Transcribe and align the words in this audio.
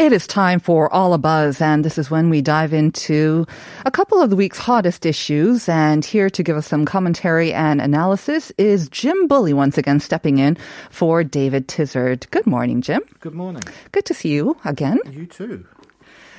It 0.00 0.14
is 0.14 0.26
time 0.26 0.60
for 0.60 0.90
All 0.90 1.12
a 1.12 1.18
Buzz, 1.18 1.60
and 1.60 1.84
this 1.84 1.98
is 1.98 2.10
when 2.10 2.30
we 2.30 2.40
dive 2.40 2.72
into 2.72 3.46
a 3.84 3.90
couple 3.90 4.22
of 4.22 4.30
the 4.30 4.34
week's 4.34 4.56
hottest 4.56 5.04
issues. 5.04 5.68
And 5.68 6.02
here 6.02 6.30
to 6.30 6.42
give 6.42 6.56
us 6.56 6.66
some 6.66 6.86
commentary 6.86 7.52
and 7.52 7.82
analysis 7.82 8.50
is 8.56 8.88
Jim 8.88 9.28
Bulley 9.28 9.52
once 9.52 9.76
again 9.76 10.00
stepping 10.00 10.38
in 10.38 10.56
for 10.88 11.22
David 11.22 11.68
Tizzard. 11.68 12.30
Good 12.30 12.46
morning, 12.46 12.80
Jim. 12.80 13.02
Good 13.20 13.34
morning. 13.34 13.62
Good 13.92 14.06
to 14.06 14.14
see 14.14 14.30
you 14.30 14.56
again. 14.64 15.00
You 15.10 15.26
too. 15.26 15.66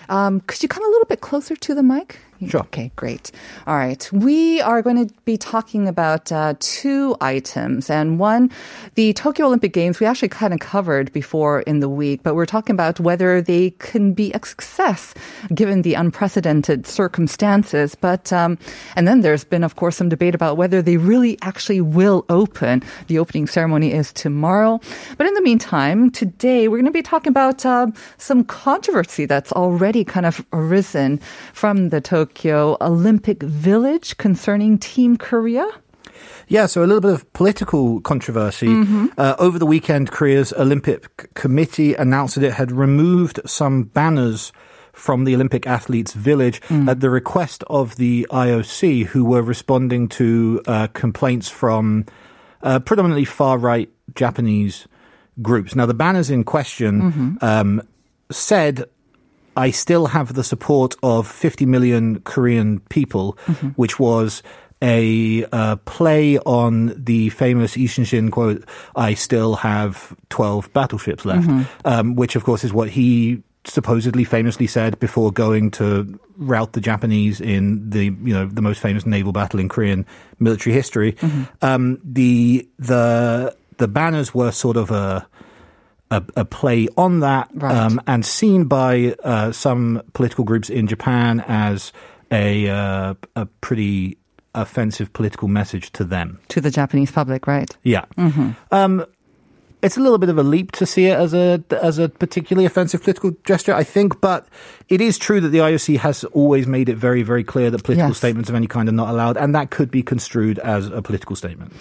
Um, 0.10 0.42
could 0.42 0.64
you 0.64 0.68
come 0.68 0.84
a 0.84 0.90
little 0.90 1.06
bit 1.06 1.22
closer 1.22 1.56
to 1.56 1.76
the 1.76 1.84
mic? 1.84 2.18
Sure. 2.48 2.62
Okay, 2.62 2.92
great. 2.96 3.32
All 3.68 3.76
right. 3.76 4.10
We 4.12 4.62
are 4.62 4.82
going 4.82 5.08
to 5.08 5.14
be 5.26 5.38
talking 5.38 5.88
about 5.88 6.32
uh, 6.32 6.56
two 6.60 7.16
items. 7.22 7.90
And 7.90 8.18
one, 8.18 8.50
the 8.96 9.14
Tokyo 9.14 9.46
Olympic 9.46 9.74
Games, 9.74 10.00
we 10.00 10.08
actually 10.08 10.30
kind 10.30 10.52
of 10.52 10.60
covered 10.60 11.14
before 11.14 11.62
in 11.62 11.82
the 11.82 11.90
week, 11.90 12.24
but 12.24 12.34
we're 12.34 12.48
talking 12.48 12.74
about 12.74 13.00
whether 13.00 13.42
they 13.44 13.72
can 13.78 14.14
be 14.14 14.32
a 14.34 14.44
success 14.44 15.14
given 15.54 15.84
the 15.84 15.94
unprecedented 15.94 16.88
circumstances. 16.88 17.94
But, 17.94 18.34
um, 18.34 18.58
and 18.96 19.08
then 19.08 19.22
there's 19.22 19.44
been, 19.44 19.64
of 19.64 19.76
course, 19.76 19.98
some 19.98 20.10
debate 20.10 20.34
about 20.34 20.58
whether 20.58 20.82
they 20.82 20.98
really 20.98 21.38
actually 21.44 21.82
will 21.82 22.26
open. 22.30 22.82
The 23.06 23.20
opening 23.20 23.46
ceremony 23.46 23.94
is 23.94 24.12
tomorrow. 24.12 24.80
But 25.16 25.28
in 25.28 25.36
the 25.36 25.44
meantime, 25.44 26.10
today 26.10 26.68
we're 26.68 26.78
going 26.78 26.86
to 26.86 26.92
be 26.92 27.04
talking 27.04 27.30
about 27.30 27.68
uh, 27.68 27.88
some 28.18 28.44
controversy 28.44 29.28
that's 29.28 29.52
already 29.52 30.04
kind 30.04 30.26
of 30.26 30.44
arisen 30.54 31.20
from 31.54 31.90
the 31.90 32.02
Tokyo 32.02 32.31
Olympic 32.82 33.44
Village 33.44 34.18
concerning 34.18 34.78
Team 34.78 35.18
Korea. 35.18 35.68
Yeah, 36.48 36.66
so 36.66 36.84
a 36.84 36.86
little 36.86 37.02
bit 37.02 37.14
of 37.14 37.32
political 37.34 38.02
controversy. 38.02 38.68
Uh, 39.18 39.36
over 39.40 39.58
the 39.58 39.66
weekend, 39.66 40.12
Korea's 40.12 40.52
Olympic 40.54 41.34
Committee 41.34 41.94
announced 41.94 42.36
that 42.36 42.44
it 42.44 42.54
had 42.54 42.72
removed 42.72 43.40
some 43.46 43.84
banners 43.84 44.52
from 44.94 45.24
the 45.24 45.34
Olympic 45.34 45.66
athletes' 45.66 46.14
village 46.14 46.62
at 46.90 47.00
the 47.00 47.10
request 47.10 47.64
of 47.68 47.96
the 47.96 48.28
IOC, 48.32 49.06
who 49.06 49.24
were 49.24 49.42
responding 49.42 50.10
to 50.10 50.62
uh, 50.68 50.88
complaints 50.88 51.48
from 51.50 52.06
uh, 52.64 52.80
predominantly 52.80 53.26
far 53.26 53.58
right 53.58 53.90
Japanese 54.14 54.88
groups. 55.42 55.76
Now, 55.76 55.86
the 55.86 55.94
banners 55.94 56.30
in 56.30 56.44
question 56.44 57.38
um, 57.42 57.82
said 58.30 58.84
I 59.56 59.72
still 59.72 60.08
have 60.08 60.34
the 60.34 60.44
support 60.44 60.96
of 61.04 61.28
50 61.28 61.66
million 61.66 62.22
Korean 62.22 62.80
people, 62.90 63.38
which 63.76 64.00
was 64.00 64.44
a 64.82 65.46
uh, 65.52 65.76
play 65.86 66.40
on 66.40 66.94
the 66.98 67.30
famous 67.30 67.76
Lee 67.76 67.88
Shin 67.88 68.32
quote, 68.32 68.64
I 68.96 69.14
still 69.14 69.56
have 69.56 70.16
12 70.30 70.74
battleships 70.74 71.24
left, 71.26 71.48
um, 71.86 72.16
which 72.16 72.36
of 72.36 72.44
course 72.44 72.64
is 72.64 72.74
what 72.74 72.90
he 72.90 73.44
supposedly 73.66 74.24
famously 74.24 74.66
said 74.66 75.00
before 75.00 75.32
going 75.32 75.70
to 75.70 76.20
rout 76.38 76.74
the 76.74 76.82
Japanese 76.82 77.40
in 77.40 77.88
the 77.92 78.06
you 78.06 78.34
know 78.34 78.48
the 78.48 78.62
most 78.62 78.80
famous 78.82 79.06
naval 79.06 79.32
battle 79.32 79.60
in 79.60 79.70
Korean 79.70 80.04
military 80.40 80.74
history. 80.74 81.16
Um, 81.62 82.00
the 82.04 82.68
the 82.80 83.56
the 83.78 83.88
banners 83.88 84.34
were 84.34 84.52
sort 84.52 84.78
of 84.78 84.90
a 84.90 85.28
a, 86.12 86.22
a 86.36 86.46
play 86.46 86.88
on 86.98 87.22
that 87.22 87.50
Right. 87.56 87.76
um, 87.76 88.00
and 88.06 88.24
seen 88.26 88.66
by 88.66 89.16
uh, 89.24 89.52
some 89.52 90.02
political 90.14 90.44
groups 90.44 90.70
in 90.70 90.86
Japan 90.88 91.44
as 91.48 91.92
a 92.32 92.70
uh, 92.70 93.14
a 93.36 93.46
pretty 93.62 94.18
offensive 94.54 95.12
political 95.14 95.48
message 95.48 95.92
to 95.94 96.04
them. 96.04 96.38
To 96.50 96.62
the 96.62 96.70
Japanese 96.72 97.10
public, 97.12 97.48
right? 97.48 97.70
Yeah. 97.84 98.06
Um, 98.72 99.06
it's 99.82 99.98
a 99.98 100.00
little 100.00 100.20
bit 100.20 100.30
of 100.30 100.38
a 100.38 100.44
leap 100.44 100.72
to 100.74 100.86
see 100.86 101.06
it 101.08 101.18
as 101.18 101.34
a 101.34 101.64
as 101.82 101.98
a 101.98 102.08
particularly 102.10 102.66
offensive 102.68 103.02
political 103.02 103.32
gesture, 103.46 103.74
I 103.74 103.84
think, 103.84 104.22
but 104.22 104.46
it 104.90 105.02
is 105.02 105.18
true 105.18 105.42
that 105.42 105.50
the 105.50 105.58
IOC 105.60 105.98
has 105.98 106.24
always 106.26 106.68
made 106.68 106.88
it 106.88 106.98
very, 106.98 107.24
very 107.24 107.44
clear 107.44 107.72
that 107.72 107.84
political 107.84 108.10
Yes. 108.10 108.18
statements 108.18 108.50
of 108.50 108.56
any 108.56 108.68
kind 108.68 108.88
are 108.90 108.92
not 108.92 109.10
allowed, 109.10 109.38
and 109.38 109.56
that 109.56 109.72
could 109.72 109.90
be 109.90 110.04
construed 110.04 110.60
as 110.60 110.86
a 110.88 111.02
political 111.02 111.36
statement. 111.36 111.74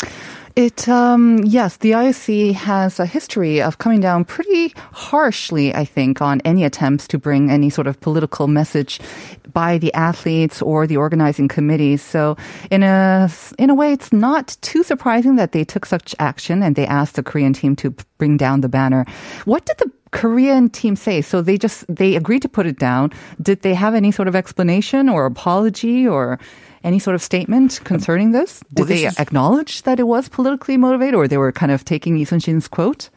It, 0.61 0.91
um, 0.91 1.39
yes, 1.39 1.79
the 1.79 1.93
IOC 1.93 2.53
has 2.53 3.01
a 3.01 3.07
history 3.07 3.63
of 3.63 3.79
coming 3.79 3.99
down 3.99 4.27
pretty 4.27 4.75
harshly, 4.93 5.75
I 5.75 5.87
think, 5.87 6.21
on 6.21 6.43
any 6.43 6.65
attempts 6.65 7.09
to 7.09 7.19
bring 7.19 7.51
any 7.51 7.71
sort 7.71 7.87
of 7.87 7.99
political 8.03 8.47
message 8.47 9.01
by 9.55 9.79
the 9.79 9.91
athletes 9.95 10.61
or 10.61 10.87
the 10.87 10.99
organizing 10.99 11.49
committees. 11.49 12.03
So, 12.03 12.37
in 12.71 12.83
a 12.83 13.31
in 13.59 13.71
a 13.71 13.75
way, 13.75 13.95
it's 13.95 14.13
not 14.13 14.59
too 14.61 14.83
surprising 14.83 15.37
that 15.37 15.53
they 15.53 15.65
took 15.65 15.87
such 15.87 16.15
action 16.19 16.63
and 16.63 16.77
they 16.77 16.87
asked 16.87 17.17
the 17.17 17.23
Korean 17.23 17.55
team 17.55 17.75
to 17.77 17.95
bring 18.19 18.37
down 18.37 18.61
the 18.61 18.69
banner. 18.69 19.07
What 19.47 19.65
did 19.65 19.79
the 19.79 19.91
Korean 20.13 20.69
team 20.71 20.97
say? 20.97 21.21
So 21.23 21.43
they 21.43 21.57
just 21.59 21.85
they 21.89 22.17
agreed 22.17 22.43
to 22.43 22.49
put 22.49 22.67
it 22.67 22.79
down. 22.79 23.11
Did 23.41 23.63
they 23.63 23.75
have 23.75 23.95
any 23.95 24.11
sort 24.13 24.29
of 24.29 24.35
explanation 24.37 25.09
or 25.09 25.27
apology 25.27 26.07
or? 26.07 26.39
Any 26.83 26.99
sort 26.99 27.15
of 27.15 27.21
statement 27.21 27.79
concerning 27.85 28.33
this? 28.33 28.61
Did 28.73 28.79
well, 28.79 28.87
this 28.87 29.01
they 29.03 29.07
is- 29.09 29.19
acknowledge 29.21 29.83
that 29.83 30.01
it 30.01 30.05
was 30.05 30.31
politically 30.31 30.79
motivated, 30.79 31.15
or 31.15 31.29
they 31.29 31.37
were 31.37 31.53
kind 31.53 31.71
of 31.71 31.85
taking 31.85 32.15
Lee 32.15 32.25
Sun-shin's 32.25 32.69
quote? 32.69 33.11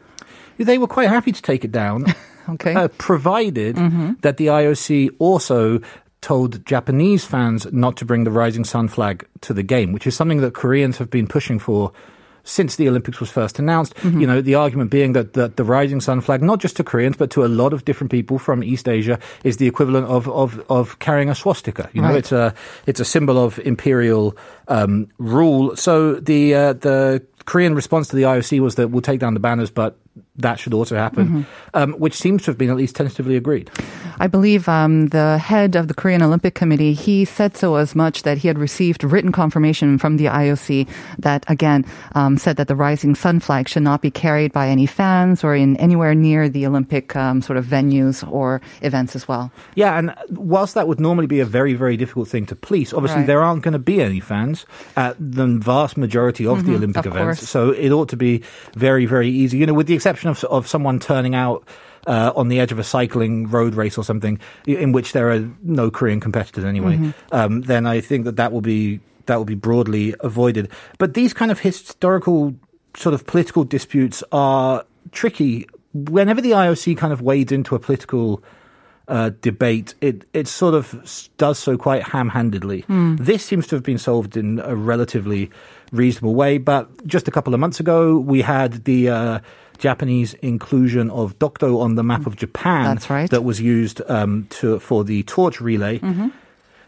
They 0.57 0.77
were 0.77 0.85
quite 0.85 1.07
happy 1.07 1.31
to 1.31 1.41
take 1.41 1.63
it 1.63 1.71
down, 1.71 2.03
Okay. 2.49 2.73
uh, 2.73 2.89
provided 2.97 3.77
that 4.21 4.35
the 4.35 4.47
IOC 4.47 5.11
also 5.17 5.79
told 6.19 6.65
Japanese 6.65 7.23
fans 7.23 7.65
not 7.71 7.95
to 7.95 8.05
bring 8.05 8.25
the 8.25 8.31
rising 8.31 8.65
sun 8.65 8.89
flag 8.89 9.25
to 9.47 9.53
the 9.53 9.63
game, 9.63 9.93
which 9.93 10.05
is 10.05 10.13
something 10.13 10.41
that 10.41 10.53
Koreans 10.53 10.97
have 10.97 11.09
been 11.09 11.27
pushing 11.27 11.57
for 11.57 11.93
since 12.43 12.75
the 12.75 12.89
Olympics 12.89 13.19
was 13.19 13.29
first 13.29 13.57
announced. 13.59 13.93
You 14.03 14.27
know, 14.27 14.41
the 14.41 14.55
argument 14.55 14.91
being 14.91 15.13
that, 15.13 15.33
that 15.33 15.55
the 15.55 15.63
rising 15.63 16.01
sun 16.01 16.19
flag, 16.21 16.41
not 16.43 16.59
just 16.59 16.75
to 16.77 16.83
Koreans, 16.83 17.15
but 17.17 17.29
to 17.31 17.45
a 17.45 17.47
lot 17.47 17.71
of 17.73 17.85
different 17.85 18.11
people 18.11 18.37
from 18.37 18.63
East 18.63 18.89
Asia, 18.89 19.17
is 19.45 19.57
the 19.57 19.67
equivalent 19.67 20.07
of, 20.07 20.27
of, 20.27 20.59
of 20.69 20.99
carrying 20.99 21.29
a 21.29 21.35
swastika. 21.35 21.89
You 21.93 22.01
know, 22.01 22.09
Right. 22.09 22.17
it's 22.17 22.31
a, 22.33 22.53
it's 22.85 22.99
a 22.99 23.05
symbol 23.05 23.37
of 23.41 23.59
imperial 23.59 24.35
um, 24.67 25.07
rule. 25.17 25.75
So 25.77 26.15
the, 26.15 26.53
uh, 26.53 26.73
the 26.73 27.23
Korean 27.45 27.75
response 27.75 28.09
to 28.09 28.15
the 28.17 28.23
IOC 28.23 28.59
was 28.59 28.75
that 28.75 28.89
we'll 28.89 29.01
take 29.01 29.19
down 29.19 29.33
the 29.35 29.39
banners, 29.39 29.71
but 29.71 29.97
that 30.35 30.59
should 30.59 30.73
also 30.73 30.95
happen, 30.95 31.45
um, 31.75 31.93
which 31.93 32.15
seems 32.15 32.41
to 32.43 32.51
have 32.51 32.57
been 32.57 32.69
at 32.71 32.75
least 32.75 32.95
tentatively 32.95 33.35
agreed. 33.35 33.69
I 34.19 34.27
believe 34.27 34.67
um, 34.67 35.07
the 35.07 35.37
head 35.37 35.75
of 35.75 35.87
the 35.87 35.93
Korean 35.93 36.21
Olympic 36.23 36.55
Committee 36.55 36.93
he 36.93 37.25
said 37.25 37.55
so 37.57 37.75
as 37.75 37.93
much 37.95 38.23
that 38.23 38.37
he 38.39 38.47
had 38.47 38.57
received 38.57 39.03
written 39.03 39.31
confirmation 39.31 39.97
from 39.97 40.17
the 40.17 40.25
IOC 40.25 40.87
that 41.19 41.43
again 41.49 41.85
um, 42.15 42.37
said 42.37 42.57
that 42.57 42.67
the 42.67 42.75
rising 42.75 43.13
sun 43.15 43.39
flag 43.39 43.67
should 43.69 43.83
not 43.83 44.01
be 44.01 44.09
carried 44.11 44.51
by 44.53 44.69
any 44.69 44.85
fans 44.85 45.43
or 45.43 45.55
in 45.55 45.77
anywhere 45.77 46.15
near 46.15 46.49
the 46.49 46.65
Olympic 46.65 47.15
um, 47.15 47.41
sort 47.41 47.57
of 47.57 47.65
venues 47.65 48.25
or 48.31 48.61
events 48.81 49.15
as 49.15 49.27
well. 49.27 49.51
Yeah, 49.75 49.97
and 49.97 50.13
whilst 50.29 50.73
that 50.75 50.87
would 50.87 50.99
normally 50.99 51.27
be 51.27 51.39
a 51.41 51.45
very, 51.45 51.73
very 51.73 51.97
difficult 51.97 52.27
thing 52.29 52.45
to 52.47 52.55
police, 52.55 52.93
obviously 52.93 53.19
Right. 53.21 53.27
there 53.27 53.41
aren't 53.43 53.61
going 53.63 53.73
to 53.73 53.79
be 53.79 54.01
any 54.01 54.19
fans 54.19 54.65
at 54.95 55.15
the 55.19 55.45
vast 55.61 55.97
majority 55.97 56.45
of 56.47 56.65
the 56.65 56.73
Olympic 56.75 57.03
Mm-hmm. 57.03 57.09
of 57.11 57.15
events. 57.17 57.39
course. 57.41 57.49
So 57.49 57.71
it 57.71 57.91
ought 57.91 58.09
to 58.09 58.17
be 58.17 58.41
very, 58.75 59.05
very 59.05 59.29
easy. 59.29 59.57
You 59.57 59.65
know, 59.65 59.73
with 59.73 59.87
the 59.87 59.93
exception 59.95 60.22
of 60.29 60.43
of 60.45 60.67
someone 60.67 60.99
turning 60.99 61.35
out. 61.35 61.67
Uh, 62.05 62.33
on 62.35 62.49
the 62.49 62.59
edge 62.59 62.73
of 62.73 62.79
a 62.79 62.83
cycling 62.83 63.47
road 63.47 63.75
race 63.75 63.97
or 63.97 64.03
something, 64.03 64.37
in 64.67 64.91
which 64.91 65.13
there 65.13 65.31
are 65.31 65.49
no 65.61 65.89
Korean 65.89 66.19
competitors 66.19 66.65
anyway, 66.65 66.97
Mm-hmm. 66.97 67.33
um, 67.33 67.61
then 67.61 67.85
I 67.87 68.01
think 68.01 68.25
that 68.25 68.35
that 68.35 68.51
will 68.51 68.59
be 68.59 68.99
that 69.27 69.37
will 69.37 69.45
be 69.45 69.55
broadly 69.55 70.13
avoided. 70.19 70.69
But 70.97 71.13
these 71.13 71.31
kind 71.33 71.49
of 71.49 71.61
historical 71.61 72.55
sort 72.97 73.13
of 73.13 73.25
political 73.25 73.63
disputes 73.63 74.21
are 74.33 74.83
tricky. 75.13 75.65
Whenever 75.93 76.41
the 76.41 76.51
IOC 76.51 76.97
kind 76.97 77.13
of 77.13 77.21
wades 77.21 77.53
into 77.53 77.73
a 77.73 77.79
political 77.79 78.43
uh, 79.07 79.31
debate, 79.41 79.95
it 80.01 80.25
it 80.33 80.47
sort 80.47 80.73
of 80.73 80.95
does 81.37 81.59
so 81.59 81.77
quite 81.77 82.03
ham-handedly. 82.03 82.85
This 83.17 83.43
seems 83.43 83.67
to 83.67 83.75
have 83.75 83.83
been 83.83 83.97
solved 83.97 84.37
in 84.37 84.59
a 84.59 84.75
relatively 84.75 85.51
reasonable 85.91 86.35
way. 86.35 86.57
But 86.57 87.05
just 87.05 87.27
a 87.27 87.31
couple 87.31 87.53
of 87.53 87.59
months 87.59 87.79
ago, 87.79 88.17
we 88.17 88.41
had 88.41 88.85
the 88.85 89.09
uh, 89.09 89.39
Japanese 89.77 90.33
inclusion 90.35 91.09
of 91.09 91.37
Dokdo 91.39 91.81
on 91.81 91.95
the 91.95 92.03
map 92.03 92.25
of 92.25 92.35
Japan. 92.35 92.85
That's 92.95 93.09
right. 93.09 93.29
That 93.29 93.43
was 93.43 93.59
used 93.59 94.01
um, 94.09 94.47
to 94.61 94.79
for 94.79 95.03
the 95.03 95.23
torch 95.23 95.59
relay. 95.59 95.99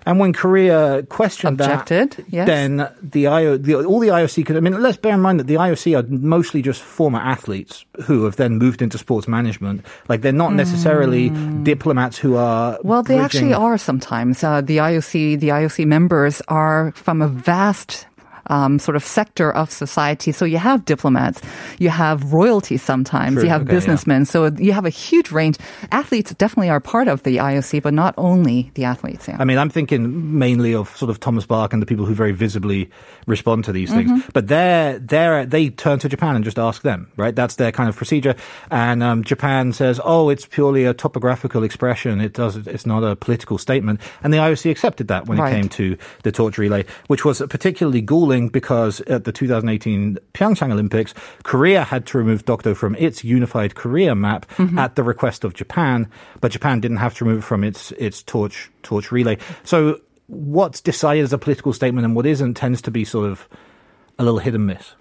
And 0.05 0.19
when 0.19 0.33
Korea 0.33 1.03
questioned 1.09 1.59
Objected, 1.59 2.11
that, 2.11 2.29
yes. 2.29 2.47
then 2.47 2.87
the, 3.01 3.27
IO, 3.27 3.57
the 3.57 3.75
all 3.75 3.99
the 3.99 4.09
IOC 4.09 4.45
could. 4.45 4.55
I 4.55 4.59
mean, 4.59 4.79
let's 4.81 4.97
bear 4.97 5.13
in 5.13 5.19
mind 5.19 5.39
that 5.39 5.47
the 5.47 5.55
IOC 5.55 5.97
are 5.97 6.07
mostly 6.07 6.61
just 6.61 6.81
former 6.81 7.19
athletes 7.19 7.85
who 8.03 8.25
have 8.25 8.35
then 8.35 8.57
moved 8.57 8.81
into 8.81 8.97
sports 8.97 9.27
management. 9.27 9.83
Like 10.07 10.21
they're 10.21 10.31
not 10.31 10.53
necessarily 10.53 11.29
diplomats 11.63 12.17
who 12.17 12.35
are. 12.35 12.77
Well, 12.83 13.01
they 13.03 13.17
bridging- 13.17 13.25
actually 13.25 13.53
are 13.53 13.77
sometimes. 13.77 14.43
Uh, 14.43 14.61
the 14.61 14.77
IOC, 14.77 15.39
the 15.39 15.49
IOC 15.49 15.85
members 15.87 16.41
are 16.47 16.91
from 16.95 17.21
a 17.21 17.27
vast. 17.27 18.05
Um, 18.47 18.77
sort 18.77 18.95
of 18.95 19.03
sector 19.03 19.51
of 19.51 19.71
society. 19.71 20.31
So 20.31 20.45
you 20.45 20.59
have 20.59 20.85
diplomats, 20.85 21.41
you 21.79 21.89
have 21.89 22.31
royalty 22.31 22.77
sometimes, 22.77 23.33
True, 23.35 23.43
you 23.43 23.49
have 23.49 23.61
okay, 23.61 23.71
yeah. 23.71 23.75
businessmen. 23.75 24.25
So 24.25 24.51
you 24.59 24.71
have 24.71 24.85
a 24.85 24.91
huge 24.91 25.31
range. 25.31 25.57
Athletes 25.91 26.31
definitely 26.35 26.69
are 26.69 26.79
part 26.79 27.07
of 27.07 27.23
the 27.23 27.37
IOC, 27.37 27.81
but 27.81 27.93
not 27.93 28.13
only 28.17 28.69
the 28.75 28.83
athletes. 28.85 29.27
Yeah. 29.27 29.37
I 29.39 29.45
mean, 29.45 29.57
I'm 29.57 29.69
thinking 29.71 30.37
mainly 30.37 30.75
of 30.75 30.95
sort 30.95 31.09
of 31.09 31.19
Thomas 31.19 31.45
Bach 31.47 31.73
and 31.73 31.81
the 31.81 31.87
people 31.87 32.05
who 32.05 32.13
very 32.13 32.33
visibly 32.33 32.91
respond 33.25 33.65
to 33.65 33.71
these 33.71 33.89
things. 33.89 34.11
Mm-hmm. 34.11 34.29
But 34.33 34.47
they're, 34.47 34.99
they're, 34.99 35.45
they 35.47 35.69
turn 35.71 35.97
to 35.99 36.09
Japan 36.09 36.35
and 36.35 36.45
just 36.45 36.59
ask 36.59 36.83
them, 36.83 37.09
right? 37.17 37.35
That's 37.35 37.55
their 37.55 37.71
kind 37.71 37.89
of 37.89 37.95
procedure. 37.95 38.35
And 38.69 39.01
um, 39.01 39.23
Japan 39.23 39.73
says, 39.73 39.99
oh, 40.03 40.29
it's 40.29 40.45
purely 40.45 40.85
a 40.85 40.93
topographical 40.93 41.63
expression. 41.63 42.21
It 42.21 42.33
does, 42.33 42.55
it's 42.67 42.85
not 42.85 43.03
a 43.03 43.15
political 43.15 43.57
statement. 43.57 44.01
And 44.21 44.31
the 44.31 44.37
IOC 44.37 44.69
accepted 44.69 45.07
that 45.07 45.25
when 45.25 45.39
Right. 45.39 45.51
it 45.51 45.55
came 45.55 45.69
to 45.69 45.97
the 46.21 46.31
torch 46.31 46.59
relay, 46.59 46.85
which 47.07 47.25
was 47.25 47.41
particularly 47.49 48.01
galling 48.01 48.34
because 48.51 49.01
at 49.01 49.23
the 49.23 49.31
2018 49.31 50.17
Pyeongchang 50.33 50.71
Olympics, 50.71 51.13
Korea 51.43 51.83
had 51.83 52.05
to 52.07 52.17
remove 52.17 52.45
Dokdo 52.45 52.75
from 52.75 52.95
its 52.95 53.23
unified 53.23 53.75
Korea 53.75 54.15
map 54.15 54.45
Mm-hmm. 54.57 54.79
at 54.79 54.95
the 54.95 55.03
request 55.03 55.43
of 55.43 55.53
Japan, 55.53 56.07
but 56.41 56.51
Japan 56.51 56.79
didn't 56.79 56.97
have 56.97 57.13
to 57.15 57.25
remove 57.25 57.39
it 57.43 57.47
from 57.47 57.63
its 57.63 57.91
its 57.93 58.23
torch 58.23 58.69
torch 58.83 59.11
relay. 59.11 59.37
So 59.63 59.99
what's 60.27 60.81
decided 60.81 61.23
as 61.23 61.33
a 61.33 61.37
political 61.37 61.73
statement 61.73 62.05
and 62.05 62.15
what 62.15 62.25
isn't 62.25 62.53
tends 62.55 62.81
to 62.83 62.91
be 62.91 63.03
sort 63.05 63.29
of 63.29 63.47
a 64.17 64.23
little 64.23 64.39
hit 64.39 64.55
and 64.55 64.65
miss. 64.67 64.93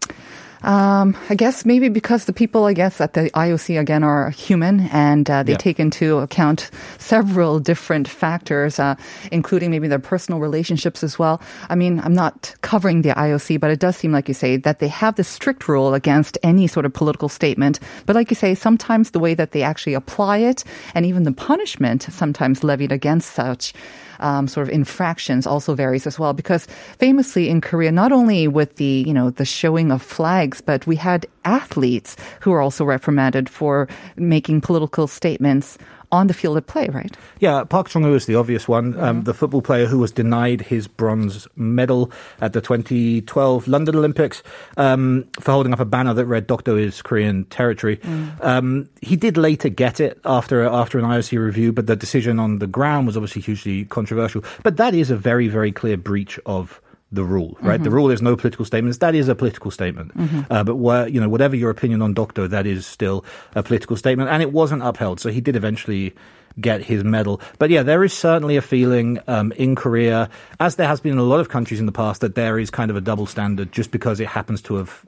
Um, 0.65 1.15
I 1.29 1.35
guess 1.35 1.65
maybe 1.67 1.89
because 1.91 2.25
the 2.25 2.33
people, 2.33 2.65
I 2.65 2.73
guess, 2.73 3.01
at 3.01 3.13
the 3.13 3.29
IOC 3.31 3.79
again 3.79 4.03
are 4.03 4.31
human 4.31 4.89
and 4.93 5.29
uh, 5.29 5.43
they 5.43 5.53
Yeah. 5.53 5.59
take 5.59 5.79
into 5.79 6.19
account 6.19 6.71
several 6.99 7.61
different 7.61 8.09
factors, 8.09 8.79
uh, 8.79 8.95
including 9.31 9.71
maybe 9.71 9.89
their 9.89 9.99
personal 9.99 10.41
relationships 10.41 11.05
as 11.05 11.19
well. 11.19 11.41
I 11.69 11.75
mean, 11.75 12.01
I'm 12.03 12.15
not 12.15 12.55
covering 12.63 13.03
the 13.03 13.11
IOC, 13.11 13.61
but 13.61 13.71
it 13.71 13.79
does 13.79 13.97
seem 13.97 14.11
like 14.13 14.27
you 14.27 14.35
say 14.35 14.57
that 14.57 14.79
they 14.79 14.89
have 14.89 15.17
this 15.17 15.29
strict 15.29 15.69
rule 15.69 15.93
against 15.93 16.39
any 16.43 16.67
sort 16.67 16.87
of 16.87 16.93
political 16.95 17.29
statement. 17.29 17.79
But 18.07 18.17
like 18.17 18.31
you 18.31 18.37
say, 18.37 18.55
sometimes 18.55 19.11
the 19.11 19.21
way 19.21 19.35
that 19.35 19.53
they 19.53 19.63
actually 19.63 19.95
apply 19.95 20.39
it 20.39 20.65
and 20.95 21.05
even 21.05 21.25
the 21.25 21.33
punishment 21.33 22.07
sometimes 22.11 22.65
levied 22.65 22.93
against 22.93 23.35
such 23.35 23.75
um, 24.21 24.47
sort 24.47 24.69
of 24.69 24.73
infractions 24.73 25.47
also 25.47 25.75
varies 25.75 26.07
as 26.07 26.19
well 26.21 26.33
because 26.33 26.67
famously 26.99 27.49
in 27.51 27.61
Korea, 27.61 27.91
not 27.91 28.13
only 28.13 28.47
with 28.49 28.77
the 28.77 29.05
you 29.07 29.13
know 29.13 29.31
the 29.31 29.45
showing 29.45 29.91
of 29.91 30.01
flags, 30.03 30.54
but 30.61 30.87
we 30.87 30.97
had 30.97 31.27
athletes 31.45 32.17
who 32.41 32.51
were 32.51 32.61
also 32.61 32.85
reprimanded 32.85 33.49
for 33.49 33.89
making 34.17 34.61
political 34.61 35.07
statements 35.07 35.79
on 36.15 36.29
the 36.29 36.35
field 36.35 36.57
of 36.57 36.67
play, 36.67 36.89
right? 36.89 37.17
Yeah, 37.41 37.65
Park 37.65 37.89
Jong-woo 37.91 38.15
is 38.15 38.27
the 38.27 38.37
obvious 38.37 38.69
one. 38.69 38.93
Mm-hmm. 38.93 39.03
Um, 39.03 39.23
the 39.25 39.35
football 39.35 39.63
player 39.63 39.87
who 39.87 39.99
was 39.99 40.13
denied 40.13 40.61
his 40.61 40.87
bronze 40.87 41.49
medal 41.57 42.13
at 42.41 42.53
the 42.53 42.61
2012 42.61 43.67
London 43.67 43.97
Olympics 43.97 44.43
um, 44.77 45.27
for 45.41 45.53
holding 45.53 45.73
up 45.73 45.81
a 45.81 45.85
banner 45.85 46.15
that 46.15 46.27
read 46.27 46.47
"Dokdo 46.47 46.81
is 46.81 47.03
Korean 47.03 47.45
territory." 47.47 47.97
Mm. 47.97 48.45
Um, 48.45 48.89
he 49.03 49.17
did 49.17 49.37
later 49.37 49.69
get 49.69 49.99
it 49.99 50.21
after 50.25 50.65
after 50.65 50.99
an 50.99 51.05
IOC 51.05 51.39
review, 51.45 51.73
but 51.73 51.87
the 51.87 51.97
decision 51.97 52.39
on 52.39 52.61
the 52.61 52.69
ground 52.69 53.07
was 53.07 53.17
obviously 53.17 53.43
hugely 53.43 53.85
controversial. 53.87 54.45
But 54.63 54.77
that 54.77 54.95
is 54.95 55.11
a 55.11 55.17
very 55.17 55.49
very 55.49 55.73
clear 55.73 55.97
breach 55.97 56.39
of 56.47 56.81
the 57.15 57.25
rule, 57.25 57.57
right? 57.61 57.83
The 57.83 57.91
rule 57.91 58.11
is 58.11 58.21
no 58.23 58.37
political 58.37 58.65
statements. 58.65 58.99
That 58.99 59.15
is 59.15 59.29
a 59.29 59.35
political 59.35 59.71
statement. 59.71 60.13
Uh, 60.51 60.65
but 60.65 60.77
wha- 60.77 61.05
you 61.05 61.21
know, 61.21 61.29
whatever 61.29 61.57
your 61.57 61.71
opinion 61.71 62.03
on 62.03 62.15
Dokdo, 62.15 62.49
that 62.51 62.67
is 62.67 62.87
still 62.87 63.25
a 63.55 63.63
political 63.63 63.97
statement, 63.97 64.31
and 64.31 64.43
it 64.43 64.53
wasn't 64.53 64.83
upheld. 64.83 65.21
So 65.21 65.31
he 65.31 65.41
did 65.41 65.57
eventually 65.57 66.15
get 66.61 66.83
his 66.83 67.03
medal. 67.03 67.41
But 67.59 67.71
yeah, 67.71 67.83
there 67.83 68.05
is 68.05 68.13
certainly 68.13 68.57
a 68.57 68.63
feeling 68.63 69.19
um, 69.27 69.53
in 69.53 69.75
Korea, 69.75 70.31
as 70.61 70.77
there 70.77 70.87
has 70.87 71.01
been 71.01 71.13
in 71.13 71.19
a 71.19 71.23
lot 71.25 71.41
of 71.41 71.49
countries 71.49 71.81
in 71.81 71.87
the 71.87 71.93
past, 71.93 72.21
that 72.21 72.35
there 72.37 72.59
is 72.59 72.71
kind 72.71 72.91
of 72.91 72.97
a 72.97 73.01
double 73.01 73.27
standard 73.27 73.73
just 73.73 73.91
because 73.91 74.21
it 74.21 74.29
happens 74.29 74.63
to 74.63 74.77
have 74.77 75.05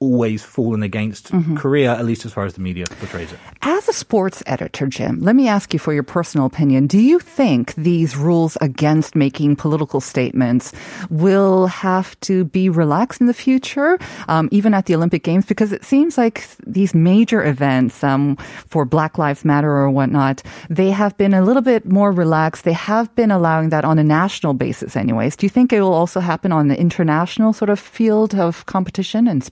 always 0.00 0.42
fallen 0.42 0.82
against 0.82 1.30
Korea, 1.56 1.94
at 1.94 2.04
least 2.04 2.24
as 2.24 2.32
far 2.32 2.44
as 2.44 2.54
the 2.54 2.60
media 2.60 2.84
portrays 3.00 3.32
it. 3.32 3.38
As 3.62 3.88
a 3.88 3.92
sports 3.92 4.42
editor, 4.46 4.86
Jim, 4.86 5.20
let 5.20 5.34
me 5.34 5.48
ask 5.48 5.72
you 5.72 5.78
for 5.78 5.92
your 5.92 6.02
personal 6.02 6.46
opinion. 6.46 6.86
Do 6.86 6.98
you 6.98 7.18
think 7.18 7.74
these 7.74 8.16
rules 8.16 8.56
against 8.60 9.14
making 9.14 9.56
political 9.56 10.00
statements 10.00 10.72
will 11.10 11.66
have 11.66 12.18
to 12.20 12.44
be 12.44 12.68
relaxed 12.68 13.20
in 13.20 13.26
the 13.26 13.34
future, 13.34 13.98
um, 14.28 14.48
even 14.52 14.74
at 14.74 14.86
the 14.86 14.94
Olympic 14.94 15.22
Games? 15.22 15.46
Because 15.46 15.72
it 15.72 15.84
seems 15.84 16.18
like 16.18 16.44
these 16.66 16.94
major 16.94 17.44
events 17.44 18.04
um, 18.04 18.36
for 18.68 18.84
Black 18.84 19.18
Lives 19.18 19.44
Matter 19.44 19.70
or 19.70 19.90
whatnot, 19.90 20.42
they 20.70 20.90
have 20.90 21.16
been 21.16 21.34
a 21.34 21.42
little 21.42 21.62
bit 21.62 21.86
more 21.86 22.12
relaxed. 22.12 22.64
They 22.64 22.72
have 22.72 23.14
been 23.14 23.30
allowing 23.30 23.70
that 23.70 23.84
on 23.84 23.98
a 23.98 24.04
national 24.04 24.54
basis, 24.54 24.96
anyways. 24.96 25.36
Do 25.36 25.46
you 25.46 25.50
think 25.50 25.72
it 25.72 25.80
will 25.80 25.92
also 25.92 26.20
happen 26.20 26.52
on 26.52 26.68
the 26.68 26.78
international 26.78 27.52
sort 27.52 27.70
of 27.70 27.80
field 27.80 28.34
of 28.34 28.66
competition 28.66 29.26
and 29.28 29.42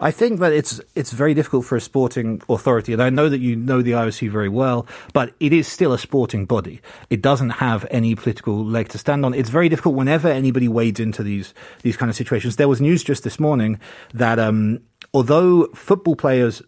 I 0.00 0.10
think 0.12 0.38
that 0.40 0.52
it's 0.52 0.80
it's 0.94 1.12
very 1.12 1.34
difficult 1.34 1.64
for 1.64 1.76
a 1.76 1.80
sporting 1.80 2.40
authority, 2.48 2.92
and 2.92 3.02
I 3.02 3.10
know 3.10 3.28
that 3.28 3.40
you 3.40 3.56
know 3.56 3.82
the 3.82 3.92
IOC 3.92 4.30
very 4.30 4.48
well, 4.48 4.86
but 5.12 5.34
it 5.40 5.52
is 5.52 5.66
still 5.66 5.92
a 5.92 5.98
sporting 5.98 6.46
body. 6.46 6.80
It 7.10 7.20
doesn't 7.20 7.50
have 7.50 7.84
any 7.90 8.14
political 8.14 8.64
leg 8.64 8.88
to 8.90 8.98
stand 8.98 9.24
on. 9.24 9.34
It's 9.34 9.50
very 9.50 9.68
difficult 9.68 9.96
whenever 9.96 10.28
anybody 10.28 10.68
wades 10.68 11.00
into 11.00 11.22
these 11.22 11.52
these 11.82 11.96
kind 11.96 12.10
of 12.10 12.16
situations. 12.16 12.56
There 12.56 12.68
was 12.68 12.80
news 12.80 13.02
just 13.02 13.24
this 13.24 13.40
morning 13.40 13.80
that 14.14 14.38
um, 14.38 14.80
although 15.12 15.66
football 15.74 16.16
players. 16.16 16.62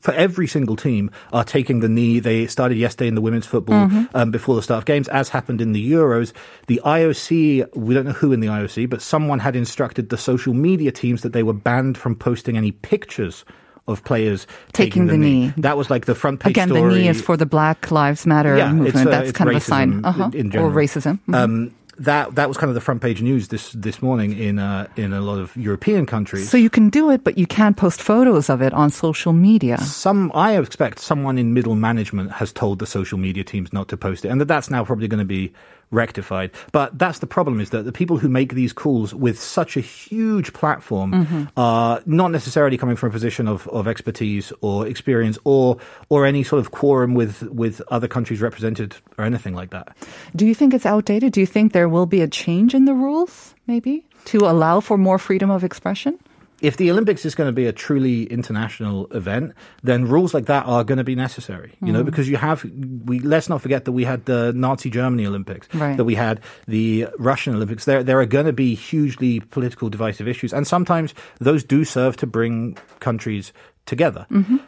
For 0.00 0.12
every 0.12 0.46
single 0.46 0.76
team 0.76 1.10
are 1.32 1.44
taking 1.44 1.80
the 1.80 1.88
knee. 1.88 2.20
They 2.20 2.46
started 2.46 2.76
yesterday 2.76 3.08
in 3.08 3.14
the 3.14 3.20
women's 3.20 3.46
football 3.46 3.90
um, 4.14 4.30
before 4.30 4.54
the 4.56 4.62
start 4.62 4.78
of 4.78 4.84
games, 4.84 5.08
as 5.08 5.28
happened 5.30 5.60
in 5.60 5.72
the 5.72 5.92
Euros. 5.92 6.32
The 6.66 6.80
IOC, 6.84 7.74
we 7.76 7.94
don't 7.94 8.04
know 8.06 8.12
who 8.12 8.32
in 8.32 8.40
the 8.40 8.48
IOC, 8.48 8.90
but 8.90 9.00
someone 9.00 9.38
had 9.38 9.56
instructed 9.56 10.10
the 10.10 10.18
social 10.18 10.52
media 10.54 10.92
teams 10.92 11.22
that 11.22 11.32
they 11.32 11.42
were 11.42 11.54
banned 11.54 11.96
from 11.96 12.14
posting 12.14 12.56
any 12.56 12.72
pictures 12.72 13.44
of 13.86 14.04
players 14.04 14.46
Taking 14.74 15.06
taking, 15.06 15.06
the 15.06 15.16
knee. 15.16 15.52
That 15.56 15.78
was 15.78 15.88
like 15.88 16.04
the 16.04 16.14
front 16.14 16.40
page 16.40 16.50
Again, 16.50 16.68
story. 16.68 16.92
the 16.92 17.00
knee 17.00 17.08
is 17.08 17.22
for 17.22 17.38
the 17.38 17.46
Black 17.46 17.90
Lives 17.90 18.26
Matter 18.26 18.54
Yeah, 18.58 18.70
movement. 18.70 19.06
uh, 19.06 19.10
That's 19.10 19.32
kind 19.32 19.48
of 19.48 19.56
a 19.56 19.60
sign, 19.60 20.04
uh-huh. 20.04 20.30
in 20.34 20.54
or 20.58 20.70
racism. 20.70 21.20
Mhm. 21.26 21.34
Um, 21.34 21.74
that 21.98 22.34
that 22.36 22.48
was 22.48 22.56
kind 22.56 22.68
of 22.68 22.74
the 22.74 22.80
front 22.80 23.02
page 23.02 23.20
news 23.22 23.48
this 23.48 23.72
this 23.72 24.00
morning 24.00 24.36
in 24.38 24.58
uh, 24.58 24.86
in 24.96 25.12
a 25.12 25.20
lot 25.20 25.38
of 25.38 25.56
European 25.56 26.06
countries. 26.06 26.48
so 26.48 26.56
you 26.56 26.70
can 26.70 26.90
do 26.90 27.10
it, 27.10 27.24
but 27.24 27.36
you 27.36 27.46
can't 27.46 27.76
post 27.76 28.00
photos 28.00 28.48
of 28.48 28.62
it 28.62 28.72
on 28.72 28.90
social 28.90 29.32
media. 29.32 29.78
some 29.78 30.30
I 30.34 30.56
expect 30.56 30.98
someone 31.00 31.38
in 31.38 31.54
middle 31.54 31.74
management 31.74 32.32
has 32.32 32.52
told 32.52 32.78
the 32.78 32.86
social 32.86 33.18
media 33.18 33.44
teams 33.44 33.72
not 33.72 33.88
to 33.88 33.96
post 33.96 34.24
it, 34.24 34.28
and 34.28 34.40
that 34.40 34.48
that's 34.48 34.70
now 34.70 34.84
probably 34.84 35.08
going 35.08 35.18
to 35.18 35.24
be 35.24 35.52
rectified. 35.90 36.50
But 36.72 36.98
that's 36.98 37.18
the 37.20 37.26
problem: 37.26 37.60
is 37.60 37.70
that 37.70 37.84
the 37.84 37.92
people 37.92 38.18
who 38.18 38.28
make 38.28 38.54
these 38.54 38.72
calls 38.72 39.14
with 39.14 39.40
such 39.40 39.76
a 39.76 39.80
huge 39.80 40.52
platform 40.52 41.12
Mm-hmm. 41.12 41.44
are 41.56 42.00
not 42.06 42.30
necessarily 42.30 42.76
coming 42.76 42.96
from 42.96 43.08
a 43.08 43.12
position 43.12 43.48
of, 43.48 43.66
of 43.68 43.88
expertise 43.88 44.52
or 44.60 44.86
experience 44.86 45.38
or 45.44 45.78
or 46.08 46.26
any 46.26 46.42
sort 46.42 46.60
of 46.60 46.70
quorum 46.70 47.14
with 47.14 47.42
with 47.50 47.80
other 47.88 48.08
countries 48.08 48.40
represented 48.40 48.96
or 49.16 49.24
anything 49.24 49.54
like 49.54 49.70
that. 49.70 49.96
Do 50.36 50.46
you 50.46 50.54
think 50.54 50.74
it's 50.74 50.86
outdated? 50.86 51.32
Do 51.32 51.40
you 51.40 51.46
think 51.46 51.72
there 51.72 51.88
will 51.88 52.06
be 52.06 52.20
a 52.20 52.28
change 52.28 52.74
in 52.74 52.84
the 52.84 52.94
rules, 52.94 53.54
maybe, 53.66 54.04
to 54.26 54.38
allow 54.46 54.80
for 54.80 54.96
more 54.98 55.18
freedom 55.18 55.50
of 55.50 55.64
expression? 55.64 56.18
If 56.60 56.76
the 56.76 56.90
Olympics 56.90 57.24
is 57.24 57.34
going 57.34 57.46
to 57.48 57.52
be 57.52 57.66
a 57.66 57.72
truly 57.72 58.24
international 58.24 59.06
event, 59.12 59.52
then 59.82 60.06
rules 60.06 60.34
like 60.34 60.46
that 60.46 60.66
are 60.66 60.82
going 60.84 60.98
to 60.98 61.04
be 61.04 61.14
necessary. 61.14 61.74
You 61.80 61.92
know, 61.92 62.02
because 62.02 62.28
you 62.28 62.36
have 62.36 62.64
we 63.04 63.20
let's 63.20 63.48
not 63.48 63.62
forget 63.62 63.84
that 63.84 63.92
we 63.92 64.04
had 64.04 64.24
the 64.24 64.52
Nazi 64.54 64.90
Germany 64.90 65.26
Olympics, 65.26 65.68
Right. 65.74 65.96
that 65.96 66.04
we 66.04 66.14
had 66.16 66.40
the 66.66 67.06
Russian 67.18 67.54
Olympics. 67.54 67.84
There 67.84 68.02
there 68.02 68.18
are 68.20 68.26
going 68.26 68.46
to 68.46 68.52
be 68.52 68.74
hugely 68.74 69.40
political 69.40 69.88
divisive 69.88 70.26
issues, 70.26 70.52
and 70.52 70.66
sometimes 70.66 71.14
those 71.38 71.62
do 71.64 71.84
serve 71.84 72.16
to 72.18 72.26
bring 72.26 72.76
countries 73.00 73.52
together. 73.86 74.26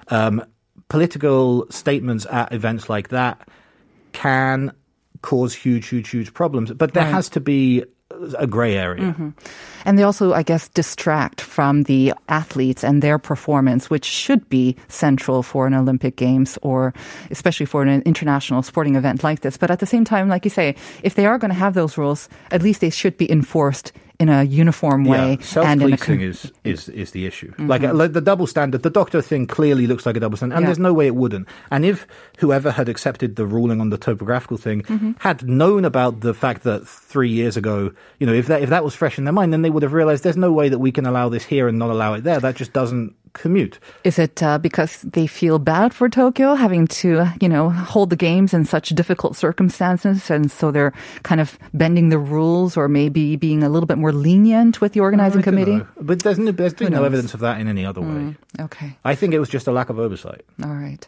Um, 0.09 0.43
political 0.89 1.67
statements 1.71 2.27
at 2.31 2.53
events 2.53 2.89
like 2.89 3.09
that 3.09 3.47
can 4.13 4.73
cause 5.23 5.55
huge, 5.55 5.89
huge, 5.89 6.09
huge 6.09 6.33
problems, 6.35 6.73
but 6.73 6.95
there 6.95 7.05
Right. 7.05 7.13
has 7.13 7.29
to 7.31 7.41
be 7.41 7.85
a 8.39 8.47
gray 8.47 8.77
area. 8.77 9.13
Mm-hmm. 9.13 9.31
And 9.85 9.99
they 9.99 10.03
also, 10.03 10.33
I 10.33 10.43
guess, 10.43 10.69
distract 10.69 11.41
from 11.41 11.85
the 11.85 12.13
athletes 12.29 12.85
and 12.85 13.03
their 13.03 13.19
performance, 13.19 13.89
which 13.89 14.05
should 14.05 14.49
be 14.49 14.77
central 14.89 15.43
for 15.43 15.67
an 15.67 15.75
Olympic 15.75 16.17
Games 16.17 16.59
or 16.63 16.93
especially 17.31 17.67
for 17.67 17.83
an 17.83 18.03
international 18.03 18.63
sporting 18.63 18.97
event 18.97 19.25
like 19.25 19.41
this. 19.41 19.57
But 19.57 19.71
at 19.71 19.81
the 19.81 19.87
same 19.87 20.05
time, 20.05 20.29
like 20.29 20.45
you 20.45 20.51
say, 20.51 20.75
if 21.03 21.15
they 21.15 21.27
are 21.27 21.39
going 21.39 21.51
to 21.51 21.55
have 21.55 21.75
those 21.75 21.97
rules, 21.97 22.29
at 22.51 22.63
least 22.63 22.81
they 22.81 22.91
should 22.91 23.17
be 23.17 23.31
enforced 23.31 23.93
in 24.21 24.29
a 24.29 24.45
uniform 24.45 25.05
way 25.07 25.17
Yeah, 25.17 25.23
and 25.25 25.33
in 25.33 25.41
a 25.41 25.97
self-policing 25.97 25.99
con- 25.99 26.21
is, 26.21 26.53
is 26.63 26.89
is 26.91 27.11
the 27.13 27.27
issue. 27.27 27.53
Like, 27.59 27.83
uh, 27.83 27.95
like 27.95 28.13
the 28.13 28.21
double 28.21 28.47
standard, 28.47 28.83
the 28.83 28.91
Dokdo 28.91 29.25
thing 29.25 29.47
clearly 29.47 29.87
looks 29.87 30.05
like 30.05 30.17
a 30.17 30.21
double 30.21 30.37
standard, 30.37 30.57
and 30.57 30.63
Yeah. 30.65 30.69
there's 30.69 30.79
no 30.79 30.93
way 30.93 31.07
it 31.07 31.15
wouldn't. 31.17 31.49
And 31.71 31.85
if 31.87 32.07
whoever 32.39 32.71
had 32.71 32.89
accepted 32.89 33.37
the 33.37 33.47
ruling 33.47 33.81
on 33.81 33.89
the 33.91 33.97
topographical 33.99 34.59
thing 34.59 35.17
had 35.21 35.49
known 35.49 35.85
about 35.87 36.21
the 36.21 36.35
fact 36.35 36.63
that 36.65 36.87
three 36.87 37.31
years 37.31 37.57
ago, 37.57 37.93
you 38.19 38.27
know, 38.27 38.35
if 38.35 38.47
that 38.49 38.63
if 38.63 38.69
that 38.69 38.85
was 38.85 38.95
fresh 38.95 39.17
in 39.19 39.25
their 39.25 39.33
mind, 39.33 39.53
then 39.55 39.63
they 39.63 39.71
would 39.71 39.83
have 39.83 39.95
realized 39.95 40.23
there's 40.23 40.37
no 40.37 40.53
way 40.53 40.69
that 40.69 40.79
we 40.79 40.93
can 40.93 41.07
allow 41.07 41.29
this 41.31 41.45
here 41.45 41.67
and 41.67 41.79
not 41.79 41.91
allow 41.91 42.13
it 42.15 42.23
there. 42.23 42.41
That 42.41 42.57
just 42.57 42.73
doesn't 42.75 43.15
commute. 43.33 43.79
Is 44.05 44.19
it 44.19 44.43
uh, 44.43 44.59
because 44.59 45.03
they 45.03 45.27
feel 45.27 45.59
bad 45.59 45.95
for 45.95 46.09
Tokyo 46.09 46.55
having 46.55 46.87
to, 47.03 47.27
you 47.41 47.49
know, 47.49 47.71
hold 47.71 48.11
the 48.11 48.17
games 48.17 48.55
in 48.55 48.65
such 48.65 48.91
difficult 48.91 49.37
circumstances, 49.37 50.31
and 50.31 50.51
so 50.51 50.71
they're 50.71 50.93
kind 51.23 51.41
of 51.41 51.59
bending 51.75 52.09
the 52.09 52.19
rules, 52.19 52.77
or 52.77 52.89
maybe 52.89 53.37
being 53.37 53.63
a 53.63 53.69
little 53.69 53.87
bit 53.87 53.99
more 53.99 54.13
lenient 54.13 54.81
with 54.81 54.93
the 54.93 55.01
organizing 55.01 55.41
I 55.41 55.43
committee? 55.43 55.77
know. 55.77 55.87
But 56.01 56.21
there's 56.21 56.39
no, 56.39 56.53
there's 56.53 56.75
been 56.75 56.93
no 56.93 57.05
evidence 57.05 57.35
of 57.35 57.41
that 57.41 57.61
in 57.61 57.69
any 57.69 57.85
other 57.85 58.01
way. 58.01 58.37
Okay. 58.59 58.97
I 59.05 59.15
think 59.15 59.35
it 59.35 59.39
was 59.39 59.49
just 59.49 59.67
a 59.67 59.73
lack 59.73 59.91
of 59.91 59.99
oversight. 59.99 60.43
All 60.63 60.75
right. 60.75 61.07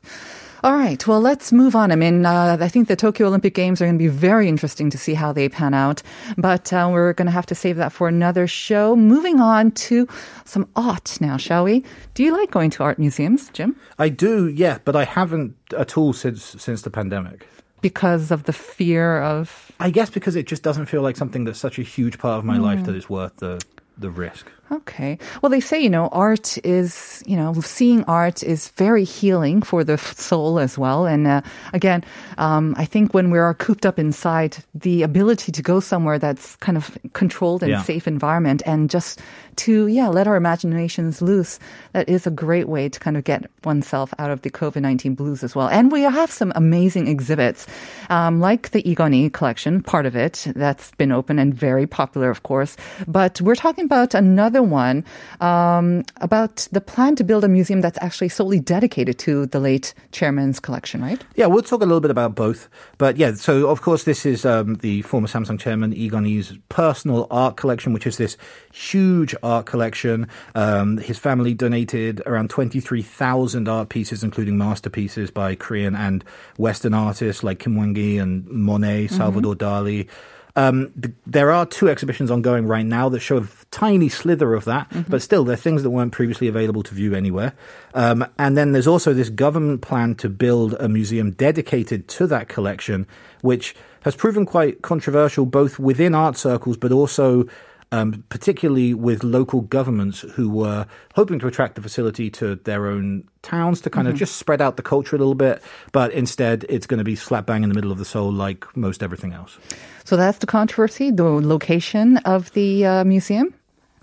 All 0.65 0.75
right. 0.77 1.05
Well, 1.09 1.21
let's 1.21 1.51
move 1.51 1.75
on. 1.75 1.91
I 1.91 1.97
mean, 1.97 2.25
uh, 2.25 2.57
I 2.61 2.69
think 2.69 2.87
the 2.87 2.95
Tokyo 2.95 3.27
Olympic 3.27 3.53
Games 3.53 3.83
are 3.83 3.85
going 3.87 3.99
to 3.99 4.03
be 4.03 4.07
very 4.07 4.49
interesting 4.49 4.91
to 4.91 4.99
see 4.99 5.15
how 5.15 5.33
they 5.33 5.49
pan 5.49 5.75
out. 5.75 6.03
But 6.39 6.73
uh, 6.73 6.89
we're 6.93 7.13
going 7.15 7.27
to 7.27 7.33
have 7.33 7.47
to 7.47 7.55
save 7.57 7.77
that 7.79 7.91
for 7.91 8.07
another 8.07 8.47
show. 8.47 8.95
Moving 8.95 9.41
on 9.41 9.73
to 9.73 10.07
some 10.45 10.69
art 10.77 11.21
now, 11.21 11.37
shall 11.37 11.65
we? 11.65 11.85
Do 12.15 12.23
you 12.23 12.31
like 12.33 12.53
going 12.53 12.71
to 12.71 12.85
art 12.85 13.01
museums, 13.01 13.51
Jim? 13.53 13.75
I 13.99 14.09
do, 14.09 14.47
yeah, 14.47 14.79
but 14.85 14.95
I 14.95 15.03
haven't 15.05 15.57
at 15.77 15.97
all 15.99 16.13
since 16.13 16.55
since 16.59 16.83
the 16.83 16.91
pandemic. 16.91 17.49
Because 17.81 18.31
of 18.31 18.45
the 18.45 18.53
fear 18.53 19.21
of. 19.21 19.73
I 19.81 19.91
guess 19.91 20.11
because 20.11 20.37
it 20.37 20.47
just 20.47 20.63
doesn't 20.63 20.87
feel 20.87 21.03
like 21.03 21.17
something 21.17 21.43
that's 21.43 21.59
such 21.59 21.81
a 21.81 21.83
huge 21.83 22.19
part 22.21 22.39
of 22.39 22.45
my 22.45 22.57
Hmm. 22.59 22.63
life 22.63 22.85
that 22.85 22.95
it's 22.95 23.11
worth 23.11 23.37
the 23.39 23.61
the 23.99 24.11
risk. 24.11 24.47
Okay. 24.71 25.19
Well, 25.43 25.51
they 25.51 25.61
say, 25.61 25.81
you 25.81 25.91
know, 25.91 26.09
art 26.13 26.57
is, 26.65 27.23
you 27.27 27.37
know, 27.37 27.53
seeing 27.61 28.05
art 28.05 28.43
is 28.43 28.69
very 28.71 29.05
healing 29.05 29.61
for 29.61 29.85
the 29.85 29.99
soul 29.99 30.59
as 30.59 30.79
well. 30.79 31.05
And 31.07 31.27
uh, 31.27 31.43
again, 31.75 32.05
um, 32.39 32.75
I 32.79 32.87
think 32.87 33.13
when 33.13 33.31
we 33.31 33.39
are 33.39 33.53
cooped 33.53 33.85
up 33.85 33.99
inside, 33.99 34.57
the 34.75 35.03
ability 35.03 35.53
to 35.53 35.63
go 35.63 35.81
somewhere 35.81 36.19
that's 36.19 36.57
kind 36.57 36.79
of 36.79 36.97
controlled 37.13 37.63
and 37.63 37.71
Yeah. 37.73 37.83
safe 37.83 38.07
environment 38.09 38.63
and 38.65 38.89
just 38.89 39.21
to, 39.57 39.89
yeah, 39.89 40.09
let 40.09 40.27
our 40.27 40.37
imaginations 40.37 41.21
loose, 41.21 41.59
that 41.93 42.09
is 42.09 42.27
a 42.27 42.31
great 42.31 42.67
way 42.69 42.89
to 42.89 42.99
kind 42.99 43.19
of 43.19 43.25
get 43.25 43.51
oneself 43.65 44.15
out 44.19 44.31
of 44.31 44.41
the 44.41 44.51
COVID 44.51 44.81
19 44.81 45.15
blues 45.15 45.45
as 45.45 45.55
well. 45.55 45.69
And 45.69 45.93
we 45.93 46.03
have 46.03 46.31
some 46.31 46.53
amazing 46.57 47.09
exhibits, 47.09 47.67
um, 48.09 48.41
like 48.41 48.71
the 48.71 48.81
Lee 48.87 48.95
Kun-hee 48.95 49.29
collection, 49.31 49.83
part 49.83 50.07
of 50.07 50.17
it, 50.17 50.47
that's 50.57 50.91
been 50.93 51.13
open 51.13 51.39
and 51.39 51.53
very 51.55 51.87
popular, 51.87 52.31
of 52.31 52.43
course. 52.43 52.77
But 53.07 53.41
we're 53.43 53.55
talking 53.55 53.85
about 53.85 54.15
another 54.15 54.52
one 54.61 55.05
um, 55.41 56.03
about 56.21 56.67
the 56.73 56.81
plan 56.81 57.15
to 57.15 57.23
build 57.23 57.45
a 57.45 57.49
museum 57.49 57.81
that's 57.81 57.99
actually 58.03 58.29
solely 58.29 58.59
dedicated 58.59 59.21
to 59.21 59.47
the 59.47 59.61
late 59.61 59.95
chairman's 60.11 60.59
collection, 60.59 61.01
right? 61.01 61.23
Yeah, 61.37 61.47
we'll 61.47 61.63
talk 61.63 61.81
a 61.81 61.87
little 61.87 62.01
bit 62.01 62.11
about 62.11 62.35
both. 62.35 62.69
But 62.99 63.17
yeah, 63.17 63.35
so 63.35 63.69
of 63.69 63.83
course, 63.83 64.03
this 64.03 64.27
is 64.27 64.45
um, 64.45 64.75
the 64.77 65.03
former 65.03 65.29
Samsung 65.29 65.61
chairman, 65.61 65.93
Lee 65.93 66.11
Kun-hee's 66.11 66.59
personal 66.69 67.29
art 67.31 67.57
collection, 67.57 67.93
which 67.93 68.07
is 68.07 68.17
this 68.17 68.37
huge 68.73 69.35
art 69.45 69.67
collection. 69.67 70.27
Um, 70.57 70.99
his 70.99 71.19
family 71.19 71.55
donated 71.55 72.21
around 72.27 72.51
23,000 72.51 73.69
art 73.69 73.89
pieces, 73.89 74.25
including 74.25 74.59
masterpieces 74.59 75.31
by 75.31 75.55
Korean 75.55 75.95
and 75.95 76.25
Western 76.57 76.95
artists 76.95 77.45
like 77.45 77.61
Kim 77.61 77.77
Whan-ki 77.77 78.19
and 78.19 78.47
Monet, 78.49 79.09
Salvador 79.09 79.55
Dali. 79.55 80.09
Um, 80.57 80.93
th- 81.01 81.15
there 81.27 81.51
are 81.51 81.65
two 81.65 81.89
exhibitions 81.89 82.31
ongoing 82.31 82.67
right 82.67 82.85
now 82.85 83.09
that 83.09 83.21
show 83.21 83.39
a 83.39 83.47
tiny 83.73 84.09
slither 84.09 84.55
of 84.55 84.65
that, 84.67 84.87
but 85.09 85.21
still, 85.23 85.43
they're 85.43 85.57
things 85.57 85.83
that 85.83 85.91
weren't 85.91 86.13
previously 86.13 86.47
available 86.47 86.85
to 86.85 86.95
view 86.95 87.15
anywhere. 87.15 87.55
Um, 87.95 88.25
and 88.39 88.57
then 88.57 88.71
there's 88.71 88.87
also 88.87 89.13
this 89.13 89.31
government 89.31 89.83
plan 89.83 90.15
to 90.17 90.29
build 90.29 90.75
a 90.75 90.89
museum 90.89 91.33
dedicated 91.33 92.07
to 92.09 92.29
that 92.29 92.49
collection, 92.49 93.07
which 93.41 93.75
has 94.03 94.15
proven 94.15 94.47
quite 94.47 94.83
controversial 94.83 95.47
both 95.47 95.79
within 95.79 96.15
art 96.15 96.37
circles, 96.37 96.77
but 96.77 96.93
also 96.93 97.47
um, 97.93 98.25
particularly 98.31 98.95
with 98.95 99.23
local 99.23 99.61
governments 99.61 100.21
who 100.21 100.49
were 100.49 100.87
hoping 101.15 101.39
to 101.39 101.47
attract 101.47 101.75
the 101.75 101.83
facility 101.83 102.31
to 102.31 102.57
their 102.57 102.87
own 102.87 103.25
towns 103.43 103.83
to 103.83 103.91
kind 103.91 104.09
of 104.09 104.15
just 104.15 104.37
spread 104.37 104.63
out 104.63 104.77
the 104.77 104.83
culture 104.83 105.15
a 105.15 105.19
little 105.19 105.35
bit. 105.35 105.63
But 105.93 106.13
instead, 106.13 106.65
it's 106.71 106.87
going 106.87 106.99
to 106.99 107.05
be 107.05 107.17
slap 107.17 107.47
bang 107.47 107.63
in 107.63 107.69
the 107.69 107.75
middle 107.75 107.93
of 107.93 107.99
the 107.99 108.07
Seoul 108.07 108.33
like 108.33 108.65
most 108.77 109.03
everything 109.03 109.35
else. 109.35 109.59
So 110.05 110.17
that's 110.17 110.39
the 110.39 110.47
controversy, 110.47 111.11
the 111.11 111.25
location 111.25 112.17
of 112.19 112.51
the 112.53 112.87
uh, 112.87 113.05
museum? 113.05 113.55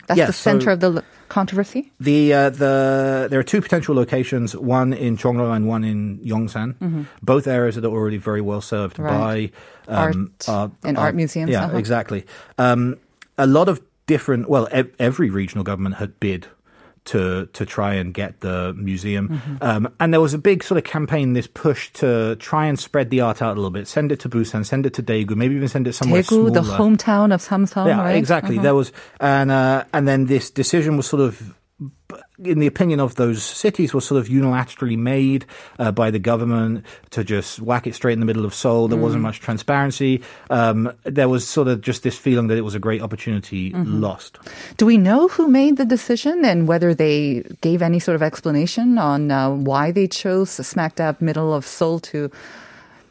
That's 0.09 0.17
Yeah, 0.17 0.25
the 0.25 0.33
center 0.33 0.65
so- 0.65 0.71
of 0.73 0.79
the 0.81 1.03
controversy? 1.29 1.91
The 1.99 2.33
uh, 2.33 2.49
the 2.49 3.27
there 3.29 3.39
are 3.39 3.43
two 3.43 3.61
potential 3.61 3.93
locations, 3.95 4.55
one 4.55 4.91
in 4.91 5.15
Chongro 5.17 5.55
and 5.55 5.67
one 5.67 5.83
in 5.85 6.17
Yongsan. 6.25 7.05
Both 7.21 7.45
areas 7.47 7.75
that 7.75 7.85
are 7.85 7.93
already 7.93 8.17
very 8.17 8.41
well 8.41 8.59
served 8.61 8.97
Mm-hmm. 8.97 9.05
Right. 9.05 9.53
by 9.87 10.07
um, 10.09 10.33
Art 10.47 10.71
and 10.83 10.97
art 10.97 11.15
museums, 11.15 11.51
Yeah, 11.51 11.65
uh-huh. 11.65 11.77
exactly. 11.77 12.25
Um, 12.57 12.97
a 13.37 13.45
lot 13.47 13.69
of 13.69 13.79
different. 14.07 14.49
Well, 14.49 14.67
ev- 14.71 14.91
every 14.99 15.29
regional 15.29 15.63
government 15.63 15.95
had 15.95 16.19
bid. 16.19 16.47
To, 17.05 17.47
to 17.53 17.65
try 17.65 17.95
and 17.95 18.13
get 18.13 18.41
the 18.41 18.73
museum, 18.77 19.29
Mm-hmm. 19.29 19.55
um, 19.61 19.93
and 19.99 20.13
there 20.13 20.21
was 20.21 20.35
a 20.35 20.37
big 20.37 20.63
sort 20.63 20.77
of 20.77 20.83
campaign, 20.83 21.33
this 21.33 21.47
push 21.47 21.91
to 21.93 22.35
try 22.35 22.67
and 22.67 22.77
spread 22.77 23.09
the 23.09 23.21
art 23.21 23.41
out 23.41 23.53
a 23.53 23.55
little 23.55 23.71
bit, 23.71 23.87
send 23.87 24.11
it 24.11 24.19
to 24.19 24.29
Busan, 24.29 24.63
send 24.63 24.85
it 24.85 24.93
to 24.93 25.01
Daegu, 25.01 25.35
maybe 25.35 25.55
even 25.55 25.67
send 25.67 25.87
it 25.87 25.93
somewhere 25.93 26.21
Daegu, 26.21 26.27
smaller. 26.27 26.51
the 26.51 26.61
hometown 26.61 27.33
of 27.33 27.41
Samsung, 27.41 27.87
Yeah, 27.87 28.01
right? 28.01 28.15
exactly. 28.15 28.57
Uh-huh. 28.57 28.63
There 28.63 28.75
was, 28.75 28.91
and 29.19 29.49
uh, 29.49 29.85
and 29.91 30.07
then 30.07 30.25
this 30.27 30.51
decision 30.51 30.97
was 30.97 31.07
sort 31.07 31.21
of, 31.23 31.55
in 32.43 32.59
the 32.59 32.67
opinion 32.67 32.99
of 32.99 33.15
those 33.15 33.43
cities, 33.43 33.93
was 33.93 34.03
sort 34.05 34.19
of 34.19 34.27
unilaterally 34.27 34.97
made 34.97 35.45
uh, 35.77 35.91
by 35.91 36.09
the 36.11 36.19
government 36.19 36.83
to 37.11 37.23
just 37.23 37.59
whack 37.61 37.85
it 37.87 37.93
straight 37.95 38.13
in 38.13 38.19
the 38.19 38.25
middle 38.25 38.45
of 38.45 38.53
Seoul. 38.53 38.87
There 38.87 38.97
Mm. 38.97 39.01
wasn't 39.03 39.21
much 39.23 39.39
transparency. 39.39 40.21
Um, 40.49 40.91
there 41.03 41.29
was 41.29 41.47
sort 41.47 41.67
of 41.67 41.81
just 41.81 42.03
this 42.03 42.17
feeling 42.17 42.47
that 42.47 42.57
it 42.57 42.61
was 42.65 42.75
a 42.75 42.79
great 42.79 43.01
opportunity 43.01 43.71
Mm-hmm. 43.71 44.01
lost. 44.01 44.39
Do 44.77 44.85
we 44.85 44.97
know 44.97 45.27
who 45.27 45.47
made 45.47 45.77
the 45.77 45.85
decision 45.85 46.43
and 46.43 46.67
whether 46.67 46.93
they 46.93 47.43
gave 47.61 47.81
any 47.81 47.99
sort 47.99 48.15
of 48.15 48.23
explanation 48.23 48.97
on 48.97 49.31
uh, 49.31 49.49
why 49.51 49.91
they 49.91 50.07
chose 50.07 50.49
smack 50.49 50.95
dab 50.95 51.21
middle 51.21 51.53
of 51.53 51.65
Seoul 51.65 51.99
to 52.11 52.31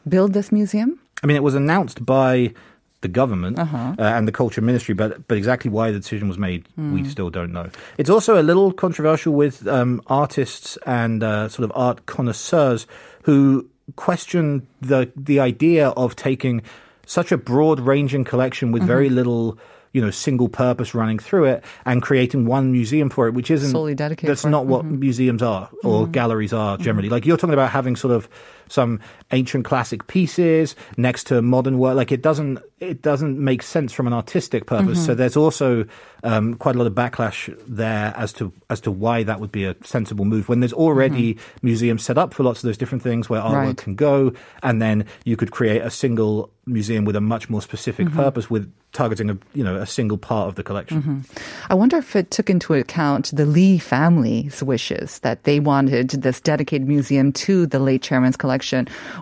build 0.07 0.33
this 0.33 0.51
museum? 0.51 0.99
I 1.23 1.27
mean, 1.27 1.35
it 1.37 1.43
was 1.43 1.55
announced 1.55 2.05
by 2.05 2.53
the 3.01 3.07
government 3.07 3.57
Uh-huh. 3.59 3.95
uh, 3.97 4.01
and 4.17 4.27
the 4.27 4.31
culture 4.31 4.61
ministry, 4.61 4.93
but 4.93 5.27
but 5.27 5.37
exactly 5.37 5.71
why 5.71 5.91
the 5.91 5.99
decision 5.99 6.27
was 6.27 6.37
made, 6.37 6.61
we 6.77 7.01
Hmm. 7.01 7.09
still 7.09 7.29
don't 7.29 7.51
know. 7.53 7.67
It's 7.97 8.09
also 8.09 8.39
a 8.39 8.43
little 8.43 8.71
controversial 8.73 9.33
with 9.33 9.65
um, 9.67 10.01
artists 10.07 10.77
and 10.85 11.23
uh, 11.23 11.47
sort 11.49 11.63
of 11.63 11.71
art 11.75 12.05
connoisseurs 12.05 12.87
who 13.23 13.65
question 13.95 14.67
the 14.81 15.09
the 15.15 15.39
idea 15.39 15.89
of 15.89 16.15
taking 16.15 16.61
such 17.05 17.31
a 17.31 17.37
broad 17.37 17.79
ranging 17.79 18.23
collection 18.25 18.71
with 18.71 18.81
Mm-hmm. 18.83 18.87
very 18.95 19.09
little. 19.09 19.57
You 19.91 20.01
know, 20.03 20.11
single 20.11 20.49
purpose 20.49 20.93
running 20.93 21.17
through 21.17 21.45
it 21.45 21.63
and 21.83 21.99
creating 21.99 22.45
one 22.45 22.71
museum 22.71 23.09
for 23.09 23.27
it, 23.27 23.33
which 23.33 23.49
isn't 23.49 23.71
Solely 23.71 23.95
dedicated 23.95 24.29
That's 24.29 24.43
for 24.43 24.49
it. 24.49 24.51
not 24.51 24.67
what 24.67 24.85
museums 24.85 25.41
are 25.41 25.67
or 25.83 26.05
galleries 26.05 26.53
are 26.53 26.77
generally. 26.77 27.09
Like 27.09 27.25
you're 27.25 27.37
talking 27.37 27.55
about 27.55 27.71
having 27.71 27.95
sort 27.95 28.13
of 28.13 28.29
some 28.69 28.99
ancient 29.31 29.65
classic 29.65 30.07
pieces 30.07 30.75
next 30.97 31.25
to 31.25 31.41
modern 31.41 31.77
work. 31.77 31.95
Like 31.95 32.11
it 32.11 32.21
doesn't 32.21 32.59
it 32.79 33.01
doesn't 33.01 33.37
make 33.37 33.61
sense 33.61 33.91
from 33.91 34.07
an 34.07 34.13
artistic 34.13 34.65
purpose. 34.65 34.99
Mm-hmm. 34.99 35.05
So 35.05 35.15
there's 35.15 35.35
also 35.35 35.85
um, 36.23 36.55
quite 36.55 36.75
a 36.75 36.77
lot 36.77 36.87
of 36.87 36.93
backlash 36.93 37.53
there 37.67 38.13
as 38.15 38.33
to 38.33 38.51
as 38.69 38.81
to 38.81 38.91
why 38.91 39.23
that 39.23 39.39
would 39.39 39.51
be 39.51 39.65
a 39.65 39.75
sensible 39.83 40.25
move 40.25 40.49
when 40.49 40.59
there's 40.59 40.73
already 40.73 41.35
mm-hmm. 41.35 41.59
museums 41.61 42.03
set 42.03 42.17
up 42.17 42.33
for 42.33 42.43
lots 42.43 42.59
of 42.59 42.67
those 42.67 42.77
different 42.77 43.03
things 43.03 43.29
where 43.29 43.41
artwork 43.41 43.59
Right. 43.59 43.77
can 43.77 43.95
go, 43.95 44.33
and 44.63 44.81
then 44.81 45.05
you 45.25 45.35
could 45.35 45.51
create 45.51 45.81
a 45.81 45.89
single 45.89 46.49
museum 46.65 47.03
with 47.03 47.15
a 47.15 47.21
much 47.21 47.49
more 47.49 47.61
specific 47.61 48.07
mm-hmm. 48.07 48.17
purpose 48.17 48.49
with 48.49 48.71
targeting 48.91 49.29
a 49.29 49.37
you 49.53 49.63
know 49.63 49.75
a 49.75 49.85
single 49.85 50.17
part 50.17 50.47
of 50.47 50.55
the 50.55 50.63
collection. 50.63 51.25
I 51.69 51.75
wonder 51.75 51.97
if 51.97 52.15
it 52.15 52.31
took 52.31 52.49
into 52.49 52.73
account 52.73 53.31
the 53.33 53.45
Lee 53.45 53.77
family's 53.77 54.63
wishes 54.63 55.19
that 55.19 55.43
they 55.43 55.59
wanted 55.59 56.09
this 56.09 56.39
dedicated 56.41 56.87
museum 56.87 57.31
to 57.33 57.65
the 57.65 57.79
late 57.79 58.01
chairman's 58.01 58.37
collection, 58.37 58.58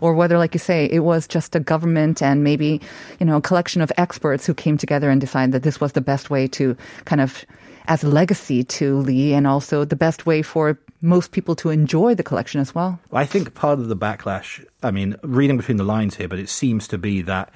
or 0.01 0.13
whether, 0.13 0.37
like 0.37 0.53
you 0.53 0.59
say, 0.59 0.85
it 0.85 0.99
was 0.99 1.27
just 1.27 1.55
a 1.55 1.59
government 1.59 2.21
and 2.21 2.43
maybe, 2.43 2.81
you 3.19 3.25
know, 3.25 3.37
a 3.37 3.41
collection 3.41 3.81
of 3.81 3.91
experts 3.97 4.45
who 4.45 4.53
came 4.53 4.77
together 4.77 5.09
and 5.09 5.21
decided 5.21 5.51
that 5.53 5.63
this 5.63 5.79
was 5.79 5.93
the 5.93 6.01
best 6.01 6.29
way 6.29 6.47
to 6.47 6.75
kind 7.05 7.21
of 7.21 7.45
as 7.87 8.03
a 8.03 8.07
legacy 8.07 8.63
to 8.63 8.97
Lee 8.97 9.33
and 9.33 9.47
also 9.47 9.85
the 9.85 9.95
best 9.95 10.25
way 10.25 10.41
for 10.41 10.77
most 11.01 11.31
people 11.31 11.55
to 11.55 11.69
enjoy 11.69 12.15
the 12.15 12.23
collection 12.23 12.59
as 12.59 12.73
well. 12.73 12.99
I 13.13 13.25
think 13.25 13.53
part 13.53 13.79
of 13.79 13.87
the 13.87 13.95
backlash, 13.95 14.65
I 14.83 14.91
mean, 14.91 15.15
reading 15.23 15.57
between 15.57 15.77
the 15.77 15.83
lines 15.83 16.15
here, 16.15 16.27
but 16.27 16.39
it 16.39 16.49
seems 16.49 16.87
to 16.89 16.97
be 16.97 17.21
that 17.21 17.51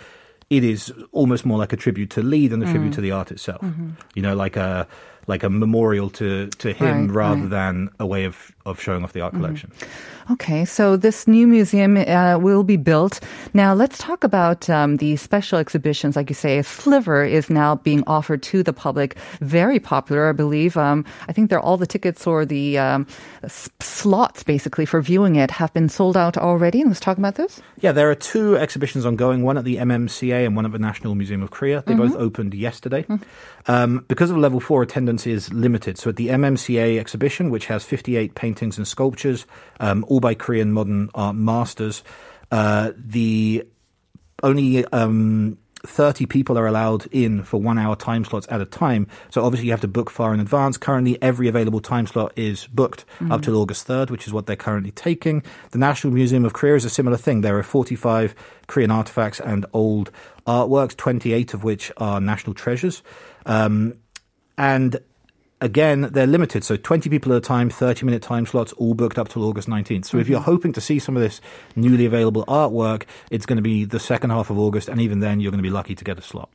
it 0.49 0.63
is 0.63 0.93
almost 1.11 1.45
more 1.45 1.57
like 1.57 1.73
a 1.73 1.77
tribute 1.77 2.09
to 2.11 2.21
Lee 2.21 2.47
than 2.47 2.61
a 2.61 2.65
tribute 2.65 2.91
mm. 2.91 2.95
to 2.95 3.01
the 3.01 3.11
art 3.11 3.31
itself. 3.31 3.61
Mm-hmm. 3.61 3.91
You 4.15 4.21
know, 4.21 4.35
like 4.35 4.57
a 4.57 4.87
like 5.27 5.43
a 5.43 5.49
memorial 5.49 6.09
to 6.11 6.47
to 6.47 6.73
him 6.73 7.07
Right, 7.07 7.15
rather 7.15 7.41
right. 7.41 7.49
than 7.49 7.89
a 7.99 8.05
way 8.05 8.25
of 8.25 8.51
of 8.65 8.79
showing 8.79 9.03
off 9.03 9.13
the 9.13 9.21
art 9.21 9.33
collection. 9.33 9.71
Okay, 10.29 10.65
so 10.65 10.95
this 10.95 11.27
new 11.27 11.47
museum 11.47 11.97
uh, 11.97 12.37
will 12.37 12.63
be 12.63 12.77
built. 12.77 13.19
Now, 13.55 13.73
let's 13.73 13.97
talk 13.97 14.23
about 14.23 14.69
um, 14.69 14.97
the 14.97 15.15
special 15.17 15.57
exhibitions. 15.57 16.15
Like 16.15 16.29
you 16.29 16.35
say, 16.35 16.59
a 16.59 16.63
sliver 16.63 17.23
is 17.25 17.49
now 17.49 17.75
being 17.75 18.03
offered 18.05 18.43
to 18.43 18.61
the 18.63 18.71
public. 18.71 19.17
Very 19.41 19.79
popular, 19.79 20.29
I 20.29 20.31
believe. 20.31 20.77
Um, 20.77 21.03
I 21.27 21.33
think 21.33 21.49
they're 21.49 21.59
all 21.59 21.75
the 21.75 21.87
tickets 21.87 22.27
or 22.27 22.45
the 22.45 22.77
um, 22.77 23.07
s- 23.43 23.67
slots, 23.81 24.43
basically, 24.43 24.85
for 24.85 25.01
viewing 25.01 25.35
it 25.37 25.49
have 25.51 25.73
been 25.73 25.89
sold 25.89 26.15
out 26.15 26.37
already. 26.37 26.83
Let's 26.83 26.99
talk 26.99 27.17
about 27.17 27.35
this. 27.35 27.59
Yeah, 27.81 27.91
there 27.91 28.09
are 28.11 28.15
two 28.15 28.55
exhibitions 28.57 29.05
ongoing, 29.07 29.41
one 29.41 29.57
at 29.57 29.65
the 29.65 29.77
MMCA 29.77 30.45
and 30.45 30.55
one 30.55 30.65
at 30.65 30.71
the 30.71 30.79
National 30.79 31.15
Museum 31.15 31.41
of 31.41 31.49
Korea. 31.49 31.83
They 31.85 31.95
both 31.95 32.15
opened 32.15 32.53
yesterday. 32.53 33.05
Um, 33.67 34.05
because 34.07 34.31
of 34.31 34.37
level 34.37 34.59
four, 34.59 34.81
attendance 34.81 35.27
is 35.27 35.51
limited. 35.53 35.97
So 35.97 36.09
at 36.09 36.15
the 36.15 36.29
MMCA 36.29 36.99
exhibition, 36.99 37.49
which 37.49 37.67
has 37.67 37.83
58 37.83 38.35
paintings 38.35 38.77
and 38.77 38.87
sculptures, 38.87 39.45
um, 39.79 40.05
all 40.07 40.19
by 40.19 40.33
Korean 40.33 40.71
modern 40.71 41.09
art 41.13 41.35
masters, 41.35 42.03
uh, 42.51 42.91
the 42.97 43.65
only 44.43 44.85
um, 44.85 45.57
30 45.85 46.25
people 46.27 46.57
are 46.57 46.67
allowed 46.67 47.07
in 47.07 47.43
for 47.43 47.59
one 47.59 47.77
hour 47.77 47.95
time 47.95 48.23
slots 48.23 48.47
at 48.49 48.61
a 48.61 48.65
time. 48.65 49.07
So 49.29 49.43
obviously 49.43 49.67
you 49.67 49.71
have 49.71 49.81
to 49.81 49.87
book 49.87 50.09
far 50.09 50.33
in 50.33 50.39
advance. 50.39 50.77
Currently, 50.77 51.21
every 51.21 51.47
available 51.47 51.79
time 51.79 52.07
slot 52.07 52.33
is 52.35 52.67
booked 52.67 53.05
up 53.29 53.41
till 53.41 53.55
August 53.55 53.87
3rd, 53.87 54.09
which 54.11 54.27
is 54.27 54.33
what 54.33 54.45
they're 54.45 54.55
currently 54.55 54.91
taking. 54.91 55.43
The 55.71 55.79
National 55.79 56.13
Museum 56.13 56.45
of 56.45 56.53
Korea 56.53 56.75
is 56.75 56.85
a 56.85 56.89
similar 56.89 57.17
thing. 57.17 57.41
There 57.41 57.57
are 57.57 57.63
45 57.63 58.35
Korean 58.67 58.91
artifacts 58.91 59.39
and 59.39 59.65
old 59.73 60.11
artworks, 60.45 60.95
28 60.95 61.53
of 61.53 61.63
which 61.63 61.91
are 61.97 62.21
national 62.21 62.53
treasures. 62.53 63.01
Um, 63.45 63.97
and 64.57 64.99
again, 65.61 66.09
they're 66.11 66.27
limited. 66.27 66.63
So 66.63 66.75
20 66.75 67.09
people 67.09 67.31
at 67.33 67.37
a 67.37 67.41
time, 67.41 67.69
30 67.69 68.05
minute 68.05 68.21
time 68.21 68.45
slots, 68.45 68.73
all 68.73 68.93
booked 68.93 69.17
up 69.17 69.29
till 69.29 69.43
August 69.43 69.69
19th. 69.69 70.05
So 70.05 70.17
if 70.17 70.27
you're 70.27 70.39
hoping 70.41 70.73
to 70.73 70.81
see 70.81 70.99
some 70.99 71.15
of 71.15 71.21
this 71.23 71.39
newly 71.75 72.05
available 72.05 72.43
artwork, 72.47 73.03
it's 73.29 73.45
going 73.45 73.57
to 73.57 73.61
be 73.61 73.85
the 73.85 73.99
second 73.99 74.31
half 74.31 74.49
of 74.49 74.59
August. 74.59 74.89
And 74.89 74.99
even 74.99 75.19
then, 75.19 75.39
you're 75.39 75.51
going 75.51 75.59
to 75.63 75.63
be 75.63 75.69
lucky 75.69 75.95
to 75.95 76.03
get 76.03 76.17
a 76.19 76.21
slot. 76.21 76.49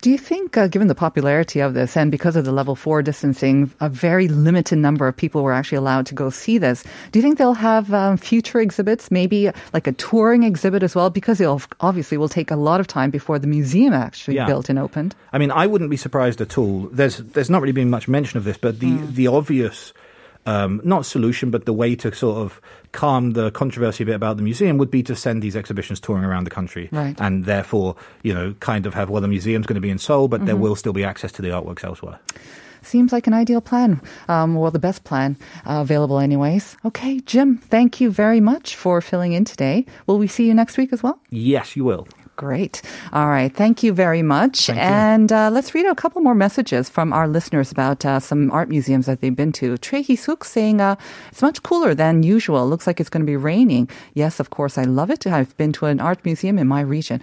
Do 0.00 0.10
you 0.10 0.18
think, 0.18 0.56
uh, 0.56 0.68
given 0.68 0.88
the 0.88 0.94
popularity 0.94 1.60
of 1.60 1.74
this 1.74 1.96
and 1.96 2.10
because 2.10 2.36
of 2.36 2.44
the 2.44 2.52
level 2.52 2.74
four 2.74 3.02
distancing, 3.02 3.70
a 3.80 3.88
very 3.88 4.28
limited 4.28 4.78
number 4.78 5.06
of 5.06 5.16
people 5.16 5.42
were 5.42 5.52
actually 5.52 5.78
allowed 5.78 6.06
to 6.06 6.14
go 6.14 6.30
see 6.30 6.58
this? 6.58 6.84
Do 7.10 7.18
you 7.18 7.22
think 7.22 7.38
they'll 7.38 7.54
have 7.54 7.92
um, 7.92 8.16
future 8.16 8.60
exhibits, 8.60 9.10
maybe 9.10 9.50
like 9.72 9.86
a 9.86 9.92
touring 9.92 10.42
exhibit 10.44 10.82
as 10.82 10.94
well? 10.94 11.10
Because 11.10 11.40
it'll 11.40 11.62
obviously 11.80 12.16
will 12.16 12.28
take 12.28 12.50
a 12.50 12.56
lot 12.56 12.80
of 12.80 12.86
time 12.86 13.10
before 13.10 13.38
the 13.38 13.46
museum 13.46 13.92
actually 13.92 14.36
Yeah. 14.36 14.46
built 14.46 14.68
and 14.68 14.78
opened. 14.78 15.14
I 15.32 15.38
mean, 15.38 15.50
I 15.50 15.66
wouldn't 15.66 15.90
be 15.90 15.96
surprised 15.96 16.40
at 16.40 16.56
all. 16.58 16.88
There's 16.92 17.18
there's 17.18 17.50
not 17.50 17.60
really 17.62 17.72
been 17.72 17.90
much 17.90 18.08
mention 18.08 18.38
of 18.38 18.44
this, 18.44 18.51
but 18.56 18.80
the 18.80 18.96
the 18.96 19.26
obvious. 19.28 19.92
Um, 20.44 20.80
not 20.82 21.06
solution, 21.06 21.52
but 21.52 21.66
the 21.66 21.72
way 21.72 21.94
to 21.94 22.12
sort 22.12 22.38
of 22.38 22.60
calm 22.90 23.30
the 23.34 23.52
controversy 23.52 24.02
a 24.02 24.06
bit 24.06 24.16
about 24.16 24.38
the 24.38 24.42
museum 24.42 24.76
would 24.78 24.90
be 24.90 25.00
to 25.04 25.14
send 25.14 25.40
these 25.40 25.54
exhibitions 25.54 26.00
touring 26.00 26.24
around 26.24 26.42
the 26.42 26.50
country, 26.50 26.88
Right. 26.90 27.14
and 27.20 27.44
therefore, 27.44 27.94
you 28.24 28.34
know, 28.34 28.52
kind 28.58 28.84
of 28.84 28.92
have 28.94 29.08
well, 29.08 29.20
the 29.22 29.28
museum's 29.28 29.66
going 29.66 29.76
to 29.76 29.80
be 29.80 29.88
in 29.88 29.98
Seoul, 29.98 30.26
but 30.26 30.44
there 30.44 30.56
will 30.56 30.74
still 30.74 30.92
be 30.92 31.04
access 31.04 31.30
to 31.38 31.42
the 31.42 31.50
artworks 31.50 31.84
elsewhere. 31.84 32.18
Seems 32.82 33.12
like 33.12 33.28
an 33.28 33.34
ideal 33.34 33.60
plan. 33.60 34.00
Um, 34.26 34.56
well, 34.56 34.72
the 34.72 34.80
best 34.80 35.04
plan 35.04 35.36
uh, 35.64 35.78
available, 35.82 36.18
anyways. 36.18 36.76
Okay, 36.84 37.20
Jim, 37.20 37.58
thank 37.58 38.00
you 38.00 38.10
very 38.10 38.40
much 38.40 38.74
for 38.74 39.00
filling 39.00 39.34
in 39.34 39.44
today. 39.44 39.86
Will 40.08 40.18
we 40.18 40.26
see 40.26 40.48
you 40.48 40.54
next 40.54 40.76
week 40.76 40.92
as 40.92 41.04
well? 41.04 41.20
Yes, 41.30 41.76
you 41.76 41.84
will. 41.84 42.08
Great. 42.36 42.80
All 43.12 43.28
right. 43.28 43.54
Thank 43.54 43.82
you 43.82 43.92
very 43.92 44.22
much. 44.22 44.66
Thank 44.66 44.78
and 44.78 45.30
uh, 45.30 45.50
let's 45.52 45.74
read 45.74 45.86
a 45.86 45.94
couple 45.94 46.22
more 46.22 46.34
messages 46.34 46.88
from 46.88 47.12
our 47.12 47.28
listeners 47.28 47.70
about 47.70 48.04
uh, 48.06 48.20
some 48.20 48.50
art 48.50 48.68
museums 48.68 49.06
that 49.06 49.20
they've 49.20 49.36
been 49.36 49.52
to. 49.52 49.76
Choi 49.78 50.02
Hee-suk 50.02 50.44
saying 50.44 50.80
uh, 50.80 50.96
it's 51.30 51.42
much 51.42 51.62
cooler 51.62 51.94
than 51.94 52.22
usual. 52.22 52.66
Looks 52.66 52.86
like 52.86 53.00
it's 53.00 53.10
going 53.10 53.20
to 53.20 53.26
be 53.26 53.36
raining. 53.36 53.88
Yes, 54.14 54.40
of 54.40 54.50
course, 54.50 54.78
I 54.78 54.84
love 54.84 55.10
it. 55.10 55.26
I've 55.26 55.56
been 55.58 55.72
to 55.74 55.86
an 55.86 56.00
art 56.00 56.24
museum 56.24 56.58
in 56.58 56.66
my 56.66 56.80
region. 56.80 57.20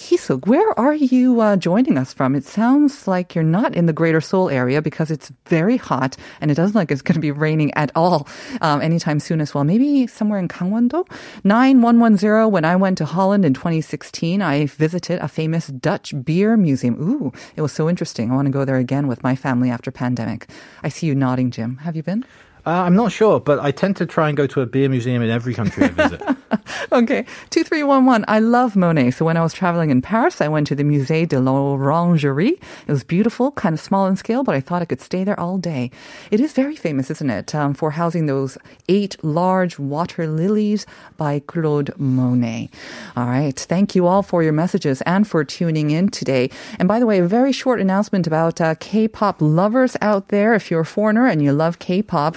Hisuk, 0.00 0.46
where 0.46 0.78
are 0.80 0.94
you 0.94 1.42
uh, 1.42 1.56
joining 1.56 1.98
us 1.98 2.14
from? 2.14 2.34
It 2.34 2.46
sounds 2.46 3.06
like 3.06 3.34
you're 3.34 3.44
not 3.44 3.74
in 3.74 3.84
the 3.84 3.92
Greater 3.92 4.22
Seoul 4.22 4.48
area 4.48 4.80
because 4.80 5.10
it's 5.10 5.30
very 5.44 5.76
hot 5.76 6.16
and 6.40 6.50
it 6.50 6.54
doesn't 6.54 6.74
look 6.74 6.80
like 6.80 6.90
it's 6.90 7.02
going 7.02 7.16
to 7.16 7.20
be 7.20 7.30
raining 7.30 7.70
at 7.74 7.92
all 7.94 8.26
um, 8.62 8.80
anytime 8.80 9.20
soon 9.20 9.42
as 9.42 9.52
well. 9.52 9.62
Maybe 9.62 10.06
somewhere 10.06 10.38
in 10.38 10.48
Gangwon-do? 10.48 11.04
9110, 11.44 12.50
when 12.50 12.64
I 12.64 12.76
went 12.76 12.96
to 12.96 13.04
Holland 13.04 13.44
in 13.44 13.52
2016, 13.52 14.40
I 14.40 14.64
visited 14.66 15.20
a 15.20 15.28
famous 15.28 15.66
Dutch 15.66 16.14
beer 16.24 16.56
museum. 16.56 16.96
Ooh, 16.98 17.30
it 17.54 17.60
was 17.60 17.72
so 17.72 17.86
interesting. 17.86 18.30
I 18.30 18.34
want 18.34 18.46
to 18.46 18.52
go 18.52 18.64
there 18.64 18.78
again 18.78 19.06
with 19.06 19.22
my 19.22 19.36
family 19.36 19.68
after 19.68 19.90
pandemic. 19.90 20.48
I 20.82 20.88
see 20.88 21.08
you 21.08 21.14
nodding, 21.14 21.50
Jim. 21.50 21.76
Have 21.76 21.94
you 21.94 22.02
been? 22.02 22.24
Uh, 22.64 22.70
I'm 22.70 22.96
not 22.96 23.12
sure, 23.12 23.38
but 23.38 23.58
I 23.58 23.70
tend 23.70 23.96
to 23.98 24.06
try 24.06 24.28
and 24.28 24.36
go 24.36 24.46
to 24.46 24.62
a 24.62 24.66
beer 24.66 24.88
museum 24.88 25.20
in 25.20 25.28
every 25.28 25.52
country 25.52 25.84
I 25.84 25.88
visit. 25.88 26.22
Okay, 26.92 27.24
2311. 27.50 28.24
I 28.26 28.40
love 28.40 28.74
Monet. 28.74 29.12
So 29.12 29.24
when 29.24 29.36
I 29.36 29.42
was 29.42 29.52
traveling 29.52 29.90
in 29.90 30.02
Paris, 30.02 30.40
I 30.40 30.48
went 30.48 30.66
to 30.68 30.74
the 30.74 30.82
Musée 30.82 31.28
de 31.28 31.38
l'Orangerie. 31.38 32.58
It 32.86 32.88
was 32.88 33.04
beautiful, 33.04 33.52
kind 33.52 33.74
of 33.74 33.80
small 33.80 34.06
in 34.06 34.16
scale, 34.16 34.42
but 34.42 34.56
I 34.56 34.60
thought 34.60 34.82
I 34.82 34.86
could 34.86 35.00
stay 35.00 35.22
there 35.22 35.38
all 35.38 35.56
day. 35.58 35.92
It 36.32 36.40
is 36.40 36.52
very 36.52 36.74
famous, 36.74 37.10
isn't 37.10 37.30
it, 37.30 37.54
um, 37.54 37.74
for 37.74 37.92
housing 37.92 38.26
those 38.26 38.58
eight 38.88 39.22
large 39.22 39.78
water 39.78 40.26
lilies 40.26 40.84
by 41.16 41.38
Claude 41.40 41.96
Monet. 41.96 42.70
All 43.16 43.26
right. 43.26 43.58
Thank 43.58 43.94
you 43.94 44.06
all 44.06 44.22
for 44.22 44.42
your 44.42 44.52
messages 44.52 45.00
and 45.02 45.28
for 45.28 45.44
tuning 45.44 45.90
in 45.90 46.08
today. 46.08 46.50
And 46.78 46.88
by 46.88 46.98
the 46.98 47.06
way, 47.06 47.20
a 47.20 47.26
very 47.26 47.52
short 47.52 47.80
announcement 47.80 48.26
about 48.26 48.60
uh, 48.60 48.74
K-pop 48.80 49.36
lovers 49.40 49.96
out 50.00 50.28
there. 50.28 50.54
If 50.54 50.70
you're 50.70 50.80
a 50.80 50.86
foreigner 50.86 51.26
and 51.26 51.42
you 51.42 51.52
love 51.52 51.78
K-pop, 51.78 52.36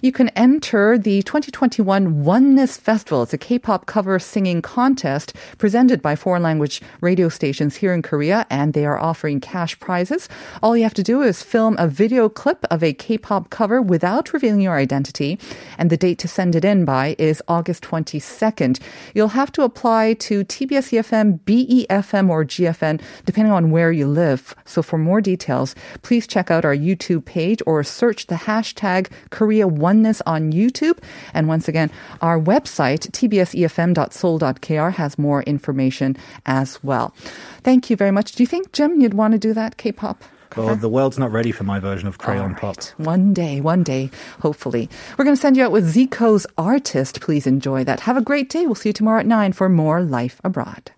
you 0.00 0.12
can 0.12 0.30
enter 0.30 0.96
the 0.96 1.22
2021 1.22 2.24
Oneness 2.24 2.78
Festival. 2.78 3.22
It's 3.22 3.34
a 3.34 3.38
K-pop 3.50 3.86
cover 3.86 4.20
singing 4.20 4.62
contest 4.62 5.34
presented 5.58 6.00
by 6.00 6.14
foreign 6.14 6.40
language 6.40 6.80
radio 7.00 7.28
stations 7.28 7.74
here 7.74 7.92
in 7.92 8.00
Korea, 8.00 8.46
and 8.48 8.74
they 8.74 8.86
are 8.86 8.96
offering 8.96 9.40
cash 9.40 9.76
prizes. 9.80 10.28
All 10.62 10.76
you 10.76 10.84
have 10.84 10.94
to 10.94 11.02
do 11.02 11.22
is 11.22 11.42
film 11.42 11.74
a 11.76 11.88
video 11.88 12.28
clip 12.28 12.64
of 12.70 12.84
a 12.84 12.92
K-pop 12.92 13.50
cover 13.50 13.82
without 13.82 14.32
revealing 14.32 14.60
your 14.60 14.76
identity, 14.76 15.36
and 15.78 15.90
the 15.90 15.96
date 15.96 16.20
to 16.20 16.28
send 16.28 16.54
it 16.54 16.64
in 16.64 16.84
by 16.84 17.16
is 17.18 17.42
August 17.48 17.82
22nd. 17.82 18.78
You'll 19.14 19.34
have 19.40 19.50
to 19.50 19.64
apply 19.64 20.14
to 20.28 20.44
TBS 20.44 20.92
EFM, 20.92 21.40
BEFM, 21.40 22.30
or 22.30 22.44
GFN, 22.44 23.00
depending 23.24 23.52
on 23.52 23.72
where 23.72 23.90
you 23.90 24.06
live. 24.06 24.54
So 24.64 24.80
for 24.80 24.96
more 24.96 25.20
details, 25.20 25.74
please 26.02 26.28
check 26.28 26.52
out 26.52 26.64
our 26.64 26.76
YouTube 26.76 27.24
page 27.24 27.60
or 27.66 27.82
search 27.82 28.28
the 28.28 28.36
hashtag 28.36 29.10
Korea 29.30 29.66
Oneness 29.66 30.22
on 30.24 30.52
YouTube. 30.52 30.98
And 31.34 31.48
once 31.48 31.66
again, 31.66 31.90
our 32.20 32.38
website, 32.38 33.10
E 33.20 33.39
tbsefm.seoul.kr, 33.40 34.90
has 34.96 35.18
more 35.18 35.42
information 35.42 36.16
as 36.46 36.82
well. 36.82 37.14
Thank 37.62 37.90
you 37.90 37.96
very 37.96 38.10
much. 38.10 38.32
Do 38.32 38.42
you 38.42 38.46
think, 38.46 38.72
Jim, 38.72 39.00
you'd 39.00 39.14
want 39.14 39.32
to 39.32 39.38
do 39.38 39.52
that 39.54 39.76
K-pop? 39.76 40.24
well, 40.56 40.74
the 40.74 40.88
world's 40.88 41.18
not 41.18 41.30
ready 41.30 41.52
for 41.52 41.64
my 41.64 41.78
version 41.78 42.08
of 42.08 42.18
crayon 42.18 42.54
All 42.54 42.58
pop. 42.58 42.76
One 42.96 43.32
day, 43.32 43.60
one 43.60 43.82
day, 43.82 44.10
hopefully. 44.40 44.88
We're 45.16 45.24
going 45.24 45.36
to 45.36 45.40
send 45.40 45.56
you 45.56 45.64
out 45.64 45.72
with 45.72 45.92
Zico's 45.92 46.46
Artist. 46.58 47.20
Please 47.20 47.46
enjoy 47.46 47.84
that. 47.84 48.00
Have 48.00 48.16
a 48.16 48.22
great 48.22 48.48
day. 48.48 48.66
We'll 48.66 48.74
see 48.74 48.88
you 48.88 48.92
tomorrow 48.92 49.20
at 49.20 49.26
9 49.26 49.52
for 49.52 49.68
more 49.68 50.02
Life 50.02 50.40
Abroad. 50.44 50.90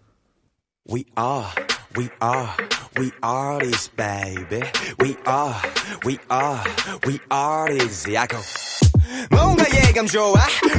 We 0.87 1.07
are, 1.17 1.53
we 1.97 2.11
are, 2.21 2.57
we 2.97 3.13
are 3.23 3.61
this 3.61 3.89
baby. 3.89 4.63
We 4.99 5.17
are, 5.27 5.63
we 6.05 6.19
are, 6.29 6.65
we 7.07 7.21
are 7.31 7.69
this. 7.69 8.09
I 8.09 8.27
go. 8.27 8.41
쾌감 9.93 10.07
좋아? 10.07 10.35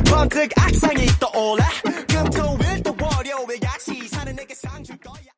번뜩 0.10 0.50
악상이 0.58 1.06
떠올라? 1.20 1.70
금토일 2.08 2.82
또 2.82 2.96
월요일 3.00 3.60
약시 3.62 4.08
사는 4.08 4.36
내게 4.36 4.56
상 4.56 4.84
줄 4.84 4.98
거야. 4.98 5.33